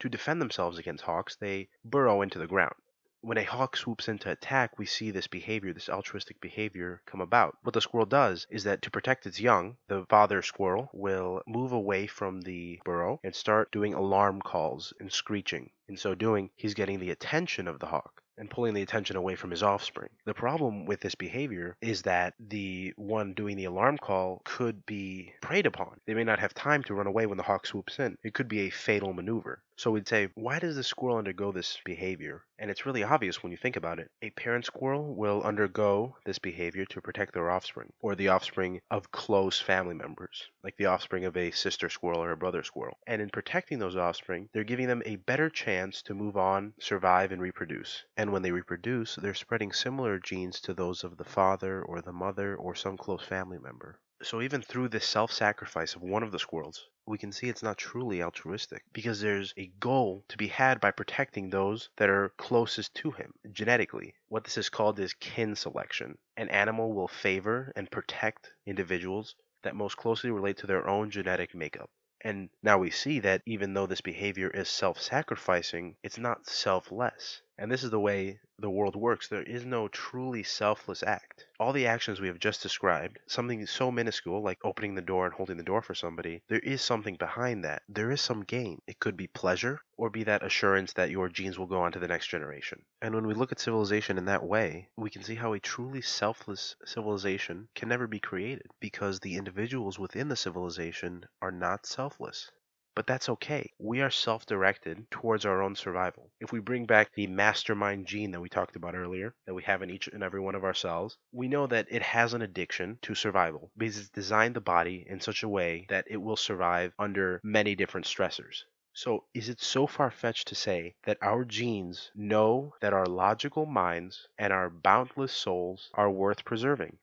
To 0.00 0.08
defend 0.08 0.40
themselves 0.40 0.78
against 0.78 1.04
hawks, 1.04 1.36
they 1.36 1.68
burrow 1.84 2.22
into 2.22 2.38
the 2.38 2.46
ground. 2.46 2.74
When 3.22 3.36
a 3.36 3.44
hawk 3.44 3.76
swoops 3.76 4.08
in 4.08 4.18
to 4.18 4.30
attack, 4.30 4.78
we 4.78 4.86
see 4.86 5.10
this 5.10 5.26
behavior, 5.26 5.72
this 5.72 5.88
altruistic 5.88 6.40
behavior 6.40 7.02
come 7.04 7.20
about. 7.20 7.58
What 7.62 7.74
the 7.74 7.80
squirrel 7.80 8.06
does 8.06 8.46
is 8.48 8.64
that 8.64 8.82
to 8.82 8.90
protect 8.90 9.26
its 9.26 9.38
young, 9.38 9.76
the 9.88 10.06
father 10.08 10.40
squirrel 10.40 10.88
will 10.94 11.42
move 11.46 11.72
away 11.72 12.06
from 12.06 12.40
the 12.40 12.80
burrow 12.84 13.20
and 13.22 13.34
start 13.34 13.72
doing 13.72 13.92
alarm 13.92 14.40
calls 14.40 14.94
and 14.98 15.12
screeching. 15.12 15.70
In 15.86 15.96
so 15.96 16.14
doing, 16.14 16.50
he's 16.56 16.74
getting 16.74 16.98
the 16.98 17.10
attention 17.10 17.68
of 17.68 17.78
the 17.78 17.86
hawk 17.86 18.22
and 18.40 18.48
pulling 18.48 18.72
the 18.72 18.80
attention 18.80 19.16
away 19.16 19.34
from 19.34 19.50
his 19.50 19.62
offspring. 19.62 20.08
The 20.24 20.32
problem 20.32 20.86
with 20.86 21.00
this 21.00 21.14
behavior 21.14 21.76
is 21.82 22.02
that 22.02 22.32
the 22.38 22.94
one 22.96 23.34
doing 23.34 23.56
the 23.56 23.66
alarm 23.66 23.98
call 23.98 24.40
could 24.44 24.86
be 24.86 25.34
preyed 25.42 25.66
upon. 25.66 26.00
They 26.06 26.14
may 26.14 26.24
not 26.24 26.38
have 26.38 26.54
time 26.54 26.82
to 26.84 26.94
run 26.94 27.06
away 27.06 27.26
when 27.26 27.36
the 27.36 27.44
hawk 27.44 27.66
swoops 27.66 27.98
in. 27.98 28.16
It 28.24 28.32
could 28.32 28.48
be 28.48 28.60
a 28.60 28.70
fatal 28.70 29.12
maneuver. 29.12 29.62
So 29.80 29.90
we'd 29.90 30.06
say, 30.06 30.28
why 30.34 30.58
does 30.58 30.76
the 30.76 30.84
squirrel 30.84 31.16
undergo 31.16 31.52
this 31.52 31.78
behavior? 31.86 32.44
And 32.58 32.70
it's 32.70 32.84
really 32.84 33.02
obvious 33.02 33.42
when 33.42 33.50
you 33.50 33.56
think 33.56 33.76
about 33.76 33.98
it. 33.98 34.10
A 34.20 34.28
parent 34.28 34.66
squirrel 34.66 35.14
will 35.14 35.42
undergo 35.42 36.18
this 36.26 36.38
behavior 36.38 36.84
to 36.84 37.00
protect 37.00 37.32
their 37.32 37.50
offspring, 37.50 37.90
or 38.02 38.14
the 38.14 38.28
offspring 38.28 38.82
of 38.90 39.10
close 39.10 39.58
family 39.58 39.94
members, 39.94 40.50
like 40.62 40.76
the 40.76 40.84
offspring 40.84 41.24
of 41.24 41.34
a 41.34 41.50
sister 41.52 41.88
squirrel 41.88 42.22
or 42.22 42.30
a 42.30 42.36
brother 42.36 42.62
squirrel. 42.62 42.98
And 43.06 43.22
in 43.22 43.30
protecting 43.30 43.78
those 43.78 43.96
offspring, 43.96 44.50
they're 44.52 44.64
giving 44.64 44.86
them 44.86 45.02
a 45.06 45.16
better 45.16 45.48
chance 45.48 46.02
to 46.02 46.14
move 46.14 46.36
on, 46.36 46.74
survive, 46.78 47.32
and 47.32 47.40
reproduce. 47.40 48.04
And 48.18 48.32
when 48.34 48.42
they 48.42 48.52
reproduce, 48.52 49.14
they're 49.14 49.32
spreading 49.32 49.72
similar 49.72 50.18
genes 50.18 50.60
to 50.60 50.74
those 50.74 51.04
of 51.04 51.16
the 51.16 51.24
father 51.24 51.80
or 51.82 52.02
the 52.02 52.12
mother 52.12 52.54
or 52.54 52.74
some 52.74 52.98
close 52.98 53.22
family 53.22 53.58
member. 53.58 53.98
So 54.22 54.42
even 54.42 54.60
through 54.60 54.88
this 54.90 55.06
self-sacrifice 55.08 55.94
of 55.94 56.02
one 56.02 56.22
of 56.22 56.30
the 56.30 56.38
squirrels, 56.38 56.90
we 57.06 57.16
can 57.16 57.32
see 57.32 57.48
it's 57.48 57.62
not 57.62 57.78
truly 57.78 58.22
altruistic 58.22 58.84
because 58.92 59.20
there's 59.20 59.54
a 59.56 59.72
goal 59.80 60.26
to 60.28 60.36
be 60.36 60.48
had 60.48 60.78
by 60.78 60.90
protecting 60.90 61.48
those 61.48 61.88
that 61.96 62.10
are 62.10 62.34
closest 62.36 62.94
to 62.96 63.12
him 63.12 63.32
genetically. 63.50 64.14
What 64.28 64.44
this 64.44 64.58
is 64.58 64.68
called 64.68 65.00
is 65.00 65.14
kin 65.14 65.56
selection. 65.56 66.18
An 66.36 66.50
animal 66.50 66.92
will 66.92 67.08
favor 67.08 67.72
and 67.74 67.90
protect 67.90 68.52
individuals 68.66 69.36
that 69.62 69.74
most 69.74 69.96
closely 69.96 70.30
relate 70.30 70.58
to 70.58 70.66
their 70.66 70.86
own 70.86 71.10
genetic 71.10 71.54
makeup. 71.54 71.90
And 72.20 72.50
now 72.62 72.76
we 72.76 72.90
see 72.90 73.20
that 73.20 73.40
even 73.46 73.72
though 73.72 73.86
this 73.86 74.02
behavior 74.02 74.50
is 74.50 74.68
self 74.68 75.00
sacrificing, 75.00 75.96
it's 76.02 76.18
not 76.18 76.46
selfless. 76.46 77.40
And 77.60 77.70
this 77.70 77.84
is 77.84 77.90
the 77.90 78.00
way 78.00 78.40
the 78.58 78.70
world 78.70 78.96
works. 78.96 79.28
There 79.28 79.42
is 79.42 79.66
no 79.66 79.86
truly 79.86 80.42
selfless 80.42 81.02
act. 81.02 81.44
All 81.58 81.74
the 81.74 81.86
actions 81.86 82.18
we 82.18 82.28
have 82.28 82.38
just 82.38 82.62
described, 82.62 83.18
something 83.26 83.66
so 83.66 83.90
minuscule 83.90 84.42
like 84.42 84.64
opening 84.64 84.94
the 84.94 85.02
door 85.02 85.26
and 85.26 85.34
holding 85.34 85.58
the 85.58 85.62
door 85.62 85.82
for 85.82 85.94
somebody, 85.94 86.40
there 86.48 86.60
is 86.60 86.80
something 86.80 87.16
behind 87.16 87.62
that. 87.64 87.82
There 87.86 88.10
is 88.10 88.22
some 88.22 88.44
gain. 88.44 88.80
It 88.86 88.98
could 88.98 89.14
be 89.14 89.26
pleasure 89.26 89.82
or 89.98 90.08
be 90.08 90.24
that 90.24 90.42
assurance 90.42 90.94
that 90.94 91.10
your 91.10 91.28
genes 91.28 91.58
will 91.58 91.66
go 91.66 91.82
on 91.82 91.92
to 91.92 91.98
the 91.98 92.08
next 92.08 92.28
generation. 92.28 92.82
And 93.02 93.14
when 93.14 93.26
we 93.26 93.34
look 93.34 93.52
at 93.52 93.60
civilization 93.60 94.16
in 94.16 94.24
that 94.24 94.42
way, 94.42 94.88
we 94.96 95.10
can 95.10 95.22
see 95.22 95.34
how 95.34 95.52
a 95.52 95.60
truly 95.60 96.00
selfless 96.00 96.76
civilization 96.86 97.68
can 97.74 97.90
never 97.90 98.06
be 98.06 98.20
created 98.20 98.68
because 98.80 99.20
the 99.20 99.36
individuals 99.36 99.98
within 99.98 100.28
the 100.28 100.36
civilization 100.36 101.26
are 101.42 101.52
not 101.52 101.84
selfless. 101.84 102.50
But 102.94 103.06
that's 103.06 103.28
okay. 103.28 103.72
We 103.78 104.00
are 104.00 104.10
self 104.10 104.46
directed 104.46 105.10
towards 105.10 105.44
our 105.44 105.60
own 105.60 105.74
survival. 105.74 106.30
If 106.38 106.52
we 106.52 106.60
bring 106.60 106.86
back 106.86 107.12
the 107.12 107.26
mastermind 107.26 108.06
gene 108.06 108.30
that 108.30 108.40
we 108.40 108.48
talked 108.48 108.76
about 108.76 108.94
earlier, 108.94 109.34
that 109.46 109.54
we 109.54 109.64
have 109.64 109.82
in 109.82 109.90
each 109.90 110.06
and 110.06 110.22
every 110.22 110.38
one 110.40 110.54
of 110.54 110.62
our 110.62 110.72
cells, 110.72 111.18
we 111.32 111.48
know 111.48 111.66
that 111.66 111.88
it 111.90 112.02
has 112.02 112.32
an 112.32 112.42
addiction 112.42 112.98
to 113.02 113.14
survival 113.16 113.72
because 113.76 113.98
it's 113.98 114.08
designed 114.08 114.54
the 114.54 114.60
body 114.60 115.04
in 115.08 115.18
such 115.20 115.42
a 115.42 115.48
way 115.48 115.86
that 115.88 116.06
it 116.08 116.18
will 116.18 116.36
survive 116.36 116.92
under 116.96 117.40
many 117.42 117.74
different 117.74 118.06
stressors. 118.06 118.62
So, 118.92 119.24
is 119.34 119.48
it 119.48 119.60
so 119.60 119.88
far 119.88 120.10
fetched 120.12 120.46
to 120.48 120.54
say 120.54 120.94
that 121.02 121.18
our 121.22 121.44
genes 121.44 122.12
know 122.14 122.74
that 122.80 122.92
our 122.92 123.06
logical 123.06 123.66
minds 123.66 124.28
and 124.38 124.52
our 124.52 124.70
boundless 124.70 125.32
souls 125.32 125.90
are 125.94 126.08
worth 126.10 126.44
preserving? 126.44 126.98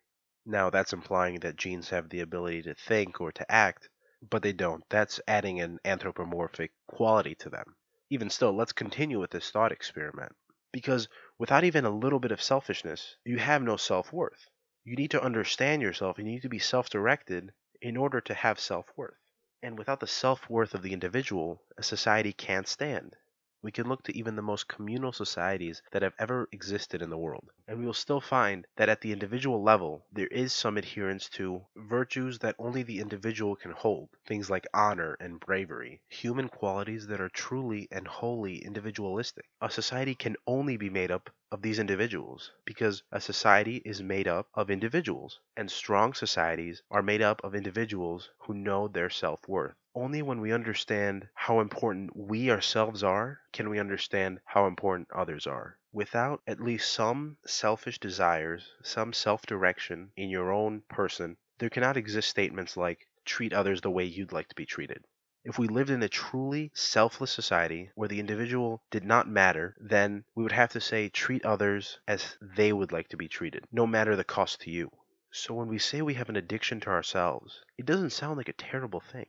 Now, 0.45 0.69
that's 0.69 0.93
implying 0.93 1.39
that 1.41 1.57
genes 1.57 1.89
have 1.89 2.09
the 2.09 2.21
ability 2.21 2.63
to 2.63 2.73
think 2.73 3.21
or 3.21 3.31
to 3.33 3.51
act, 3.51 3.89
but 4.29 4.41
they 4.43 4.53
don't. 4.53 4.83
That's 4.89 5.19
adding 5.27 5.59
an 5.61 5.79
anthropomorphic 5.85 6.71
quality 6.87 7.35
to 7.35 7.49
them. 7.49 7.75
Even 8.09 8.29
still, 8.29 8.53
let's 8.53 8.73
continue 8.73 9.19
with 9.19 9.31
this 9.31 9.51
thought 9.51 9.71
experiment. 9.71 10.35
Because 10.71 11.07
without 11.37 11.63
even 11.63 11.85
a 11.85 11.89
little 11.89 12.19
bit 12.19 12.31
of 12.31 12.41
selfishness, 12.41 13.15
you 13.23 13.37
have 13.37 13.61
no 13.61 13.77
self 13.77 14.11
worth. 14.11 14.49
You 14.83 14.95
need 14.95 15.11
to 15.11 15.21
understand 15.21 15.81
yourself 15.81 16.17
you 16.17 16.23
need 16.23 16.41
to 16.43 16.49
be 16.49 16.59
self 16.59 16.89
directed 16.89 17.51
in 17.81 17.97
order 17.97 18.21
to 18.21 18.33
have 18.33 18.59
self 18.59 18.91
worth. 18.95 19.19
And 19.61 19.77
without 19.77 19.99
the 19.99 20.07
self 20.07 20.49
worth 20.49 20.73
of 20.73 20.81
the 20.81 20.93
individual, 20.93 21.63
a 21.77 21.83
society 21.83 22.33
can't 22.33 22.67
stand. 22.67 23.15
We 23.61 23.71
can 23.71 23.87
look 23.89 24.03
to 24.03 24.15
even 24.15 24.35
the 24.35 24.41
most 24.41 24.67
communal 24.67 25.11
societies 25.11 25.81
that 25.91 26.01
have 26.01 26.13
ever 26.19 26.47
existed 26.51 27.01
in 27.01 27.09
the 27.09 27.17
world, 27.17 27.49
and 27.67 27.79
we 27.79 27.85
will 27.85 27.93
still 27.93 28.21
find 28.21 28.67
that 28.75 28.89
at 28.89 29.01
the 29.01 29.11
individual 29.11 29.63
level 29.63 30.05
there 30.11 30.27
is 30.27 30.53
some 30.53 30.77
adherence 30.77 31.27
to 31.29 31.65
virtues 31.75 32.39
that 32.39 32.55
only 32.59 32.83
the 32.83 32.99
individual 32.99 33.55
can 33.55 33.71
hold, 33.71 34.09
things 34.25 34.49
like 34.49 34.67
honor 34.73 35.17
and 35.19 35.39
bravery, 35.39 36.01
human 36.07 36.49
qualities 36.49 37.07
that 37.07 37.19
are 37.19 37.29
truly 37.29 37.87
and 37.91 38.07
wholly 38.07 38.63
individualistic. 38.63 39.45
A 39.61 39.69
society 39.69 40.13
can 40.13 40.35
only 40.45 40.77
be 40.77 40.89
made 40.89 41.09
up 41.11 41.29
of 41.51 41.61
these 41.61 41.79
individuals 41.79 42.51
because 42.65 43.03
a 43.11 43.21
society 43.21 43.77
is 43.85 44.03
made 44.03 44.27
up 44.27 44.49
of 44.53 44.69
individuals, 44.69 45.39
and 45.55 45.71
strong 45.71 46.13
societies 46.13 46.81
are 46.91 47.01
made 47.01 47.21
up 47.21 47.41
of 47.43 47.55
individuals 47.55 48.29
who 48.39 48.53
know 48.53 48.87
their 48.87 49.09
self 49.09 49.47
worth. 49.47 49.75
Only 49.95 50.21
when 50.21 50.41
we 50.41 50.51
understand 50.51 51.29
how 51.33 51.59
important 51.61 52.15
we 52.15 52.51
ourselves 52.51 53.01
are 53.01 53.39
can 53.53 53.69
we 53.69 53.79
understand 53.79 54.41
how 54.43 54.67
important 54.67 55.09
others 55.11 55.47
are. 55.47 55.77
Without 55.93 56.41
at 56.45 56.59
least 56.59 56.91
some 56.91 57.37
selfish 57.45 57.97
desires, 57.97 58.73
some 58.83 59.13
self 59.13 59.45
direction 59.45 60.11
in 60.17 60.29
your 60.29 60.51
own 60.51 60.81
person, 60.89 61.37
there 61.59 61.69
cannot 61.69 61.97
exist 61.97 62.29
statements 62.29 62.75
like, 62.75 63.07
treat 63.23 63.53
others 63.53 63.81
the 63.81 63.91
way 63.91 64.03
you'd 64.03 64.33
like 64.33 64.49
to 64.49 64.55
be 64.55 64.65
treated. 64.65 65.05
If 65.47 65.57
we 65.57 65.69
lived 65.69 65.91
in 65.91 66.03
a 66.03 66.09
truly 66.09 66.71
selfless 66.73 67.31
society 67.31 67.89
where 67.95 68.09
the 68.09 68.19
individual 68.19 68.83
did 68.91 69.05
not 69.05 69.29
matter, 69.29 69.77
then 69.79 70.25
we 70.35 70.43
would 70.43 70.51
have 70.51 70.71
to 70.71 70.81
say 70.81 71.07
treat 71.07 71.45
others 71.45 72.01
as 72.05 72.37
they 72.41 72.73
would 72.73 72.91
like 72.91 73.07
to 73.07 73.15
be 73.15 73.29
treated, 73.29 73.65
no 73.71 73.87
matter 73.87 74.17
the 74.17 74.25
cost 74.25 74.59
to 74.59 74.69
you. 74.69 74.91
So 75.31 75.53
when 75.53 75.69
we 75.69 75.79
say 75.79 76.01
we 76.01 76.15
have 76.15 76.27
an 76.27 76.35
addiction 76.35 76.81
to 76.81 76.89
ourselves, 76.89 77.63
it 77.77 77.85
doesn't 77.85 78.09
sound 78.09 78.35
like 78.35 78.49
a 78.49 78.53
terrible 78.53 78.99
thing. 78.99 79.27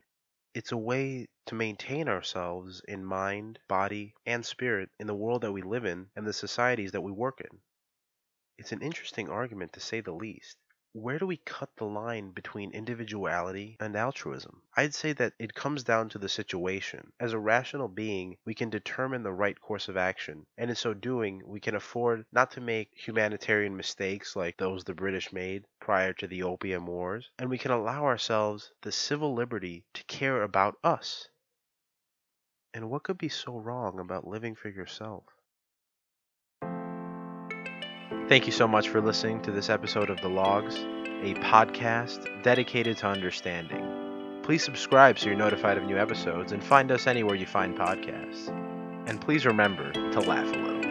It's 0.53 0.73
a 0.73 0.77
way 0.77 1.29
to 1.45 1.55
maintain 1.55 2.09
ourselves 2.09 2.81
in 2.85 3.05
mind, 3.05 3.59
body, 3.69 4.13
and 4.25 4.45
spirit 4.45 4.89
in 4.99 5.07
the 5.07 5.15
world 5.15 5.43
that 5.43 5.53
we 5.53 5.61
live 5.61 5.85
in 5.85 6.09
and 6.17 6.27
the 6.27 6.33
societies 6.33 6.91
that 6.91 6.99
we 6.99 7.13
work 7.13 7.39
in. 7.39 7.61
It's 8.57 8.73
an 8.73 8.81
interesting 8.81 9.29
argument 9.29 9.71
to 9.71 9.79
say 9.79 10.01
the 10.01 10.11
least 10.11 10.57
where 10.93 11.19
do 11.19 11.27
we 11.27 11.37
cut 11.37 11.69
the 11.75 11.85
line 11.85 12.31
between 12.31 12.71
individuality 12.71 13.77
and 13.79 13.95
altruism? 13.95 14.63
I'd 14.75 14.95
say 14.95 15.13
that 15.13 15.33
it 15.37 15.53
comes 15.53 15.83
down 15.83 16.09
to 16.09 16.17
the 16.17 16.27
situation. 16.27 17.13
As 17.19 17.31
a 17.31 17.37
rational 17.37 17.87
being, 17.87 18.37
we 18.43 18.55
can 18.55 18.71
determine 18.71 19.21
the 19.21 19.31
right 19.31 19.59
course 19.61 19.87
of 19.87 19.97
action, 19.97 20.47
and 20.57 20.69
in 20.69 20.75
so 20.75 20.95
doing, 20.95 21.43
we 21.45 21.59
can 21.59 21.75
afford 21.75 22.25
not 22.31 22.49
to 22.51 22.61
make 22.61 22.89
humanitarian 22.95 23.77
mistakes 23.77 24.35
like 24.35 24.57
those 24.57 24.83
the 24.83 24.95
British 24.95 25.31
made 25.31 25.65
prior 25.79 26.11
to 26.13 26.27
the 26.27 26.41
Opium 26.41 26.87
Wars, 26.87 27.29
and 27.37 27.49
we 27.51 27.59
can 27.59 27.71
allow 27.71 28.05
ourselves 28.05 28.71
the 28.81 28.91
civil 28.91 29.35
liberty 29.35 29.85
to 29.93 30.03
care 30.05 30.41
about 30.41 30.75
us. 30.83 31.29
And 32.73 32.89
what 32.89 33.03
could 33.03 33.17
be 33.19 33.29
so 33.29 33.57
wrong 33.57 33.99
about 33.99 34.27
living 34.27 34.55
for 34.55 34.69
yourself? 34.69 35.23
Thank 38.29 38.45
you 38.45 38.51
so 38.51 38.67
much 38.67 38.89
for 38.89 39.01
listening 39.01 39.41
to 39.41 39.49
this 39.49 39.71
episode 39.71 40.11
of 40.11 40.21
The 40.21 40.29
Logues, 40.29 40.75
a 41.23 41.33
podcast 41.39 42.43
dedicated 42.43 42.95
to 42.99 43.07
understanding. 43.07 44.41
Please 44.43 44.63
subscribe 44.63 45.17
so 45.17 45.25
you're 45.25 45.35
notified 45.35 45.79
of 45.79 45.85
new 45.85 45.97
episodes 45.97 46.51
and 46.51 46.63
find 46.63 46.91
us 46.91 47.07
anywhere 47.07 47.33
you 47.33 47.47
find 47.47 47.75
podcasts. 47.75 48.49
And 49.09 49.19
please 49.19 49.47
remember 49.47 49.91
to 49.91 50.19
laugh 50.19 50.45
a 50.45 50.59
little. 50.59 50.88